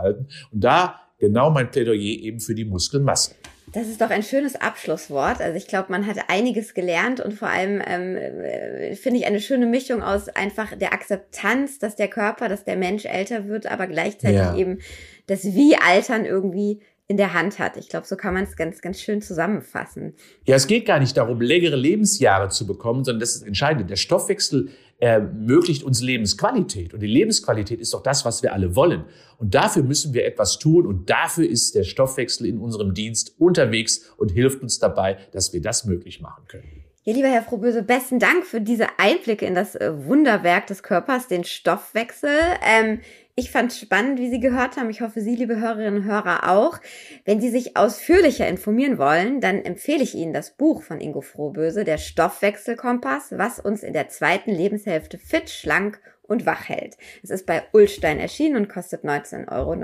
Und 0.51 0.63
da 0.63 0.99
genau 1.19 1.49
mein 1.49 1.71
Plädoyer 1.71 1.95
eben 1.97 2.39
für 2.39 2.55
die 2.55 2.65
Muskelmasse. 2.65 3.36
Das 3.73 3.88
ist 3.88 3.99
doch 3.99 4.10
ein 4.10 4.23
schönes 4.23 4.55
Abschlusswort. 4.55 5.41
Also 5.41 5.58
ich 5.58 5.67
glaube, 5.67 5.91
man 5.91 6.08
hat 6.08 6.17
einiges 6.29 6.73
gelernt 6.73 7.19
und 7.19 7.34
vor 7.34 7.49
allem 7.49 7.81
ähm, 7.86 8.15
äh, 8.15 8.95
finde 8.95 9.19
ich 9.19 9.25
eine 9.25 9.41
schöne 9.41 9.65
Mischung 9.65 10.01
aus 10.01 10.29
einfach 10.29 10.77
der 10.77 10.93
Akzeptanz, 10.93 11.79
dass 11.79 11.95
der 11.95 12.08
Körper, 12.08 12.47
dass 12.47 12.63
der 12.63 12.77
Mensch 12.77 13.05
älter 13.05 13.47
wird, 13.47 13.65
aber 13.65 13.88
gleichzeitig 13.88 14.38
ja. 14.38 14.55
eben 14.55 14.79
das 15.27 15.43
Wie-Altern 15.43 16.25
irgendwie 16.25 16.81
in 17.08 17.17
der 17.17 17.34
Hand 17.34 17.60
hat. 17.60 17.77
Ich 17.77 17.89
glaube, 17.89 18.08
so 18.08 18.15
kann 18.15 18.34
man 18.34 18.45
es 18.45 18.55
ganz, 18.55 18.81
ganz 18.81 18.99
schön 18.99 19.21
zusammenfassen. 19.21 20.15
Ja, 20.45 20.55
es 20.55 20.65
geht 20.67 20.86
gar 20.86 20.99
nicht 20.99 21.15
darum, 21.17 21.39
längere 21.39 21.75
Lebensjahre 21.75 22.49
zu 22.49 22.65
bekommen, 22.65 23.03
sondern 23.03 23.19
das 23.19 23.36
ist 23.36 23.43
entscheidend. 23.45 23.89
Der 23.89 23.95
Stoffwechsel 23.95 24.69
ermöglicht 24.99 25.84
uns 25.84 26.01
Lebensqualität. 26.01 26.93
Und 26.93 27.01
die 27.01 27.08
Lebensqualität 27.08 27.79
ist 27.81 27.93
doch 27.93 28.03
das, 28.03 28.23
was 28.23 28.43
wir 28.43 28.53
alle 28.53 28.75
wollen. 28.75 29.05
Und 29.38 29.53
dafür 29.53 29.84
müssen 29.84 30.13
wir 30.13 30.25
etwas 30.25 30.58
tun. 30.58 30.86
Und 30.86 31.10
dafür 31.10 31.47
ist 31.47 31.75
der 31.75 31.84
Stoffwechsel 31.84 32.47
in 32.47 32.60
unserem 32.60 32.93
Dienst 32.93 33.36
unterwegs 33.38 34.10
und 34.17 34.31
hilft 34.31 34.62
uns 34.62 34.79
dabei, 34.79 35.17
dass 35.31 35.53
wir 35.53 35.62
das 35.62 35.86
möglich 35.86 36.21
machen 36.21 36.45
können. 36.47 36.85
Ja, 37.08 37.13
lieber 37.13 37.28
Herr 37.28 37.44
Frohböse, 37.44 37.84
besten 37.84 38.18
Dank 38.18 38.48
für 38.48 38.60
diese 38.60 38.88
Einblicke 38.98 39.46
in 39.46 39.54
das 39.54 39.76
äh, 39.76 40.08
Wunderwerk 40.08 40.65
des 40.65 40.82
Körpers, 40.82 41.28
den 41.28 41.44
Stoffwechsel. 41.44 42.32
Ähm, 42.68 43.00
ich 43.36 43.52
fand 43.52 43.74
spannend, 43.74 44.18
wie 44.18 44.32
Sie 44.32 44.39
gehört 44.39 44.76
haben. 44.76 44.89
Ich 44.89 45.02
hoffe, 45.02 45.22
Sie, 45.22 45.36
liebe 45.36 45.60
Hörerinnen 45.60 45.98
und 45.98 46.06
Hörer, 46.06 46.50
auch. 46.50 46.80
Wenn 47.24 47.39
Sie 47.39 47.52
sich 47.52 47.78
ausführlicher 47.78 48.48
informieren 48.48 48.98
wollen, 48.98 49.39
dann 49.39 49.63
empfehle 49.63 50.02
ich 50.02 50.15
Ihnen 50.15 50.34
das 50.34 50.58
Buch 50.58 50.82
von 50.82 51.00
Ingo 51.00 51.22
Frohböse, 51.22 51.84
der 51.84 52.00
Stoffwechselkompass, 52.00 53.36
was 53.38 53.60
uns 53.60 53.84
in 53.84 53.94
der 53.94 54.10
zweiten 54.10 54.50
Lebenshälfte 54.50 55.20
fit, 55.20 55.52
schlank 55.52 56.02
und 56.24 56.48
wach 56.48 56.70
hält. 56.70 56.98
Es 57.22 57.30
ist 57.30 57.46
bei 57.46 57.62
Ullstein 57.72 58.20
erschienen 58.20 58.56
und 58.56 58.68
kostet 58.68 59.04
19,99 59.04 59.52
Euro. 59.52 59.76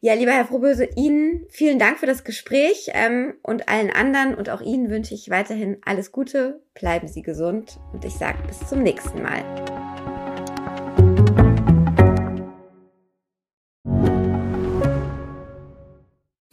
Ja, 0.00 0.14
lieber 0.14 0.30
Herr 0.30 0.44
Frohböse, 0.44 0.88
Ihnen 0.94 1.44
vielen 1.48 1.80
Dank 1.80 1.98
für 1.98 2.06
das 2.06 2.22
Gespräch 2.22 2.90
ähm, 2.94 3.34
und 3.42 3.68
allen 3.68 3.90
anderen. 3.90 4.34
Und 4.34 4.48
auch 4.48 4.60
Ihnen 4.60 4.90
wünsche 4.90 5.14
ich 5.14 5.28
weiterhin 5.28 5.78
alles 5.84 6.12
Gute, 6.12 6.60
bleiben 6.74 7.08
Sie 7.08 7.22
gesund. 7.22 7.80
Und 7.92 8.04
ich 8.04 8.14
sage 8.14 8.38
bis 8.46 8.60
zum 8.68 8.82
nächsten 8.82 9.22
Mal. 9.22 9.42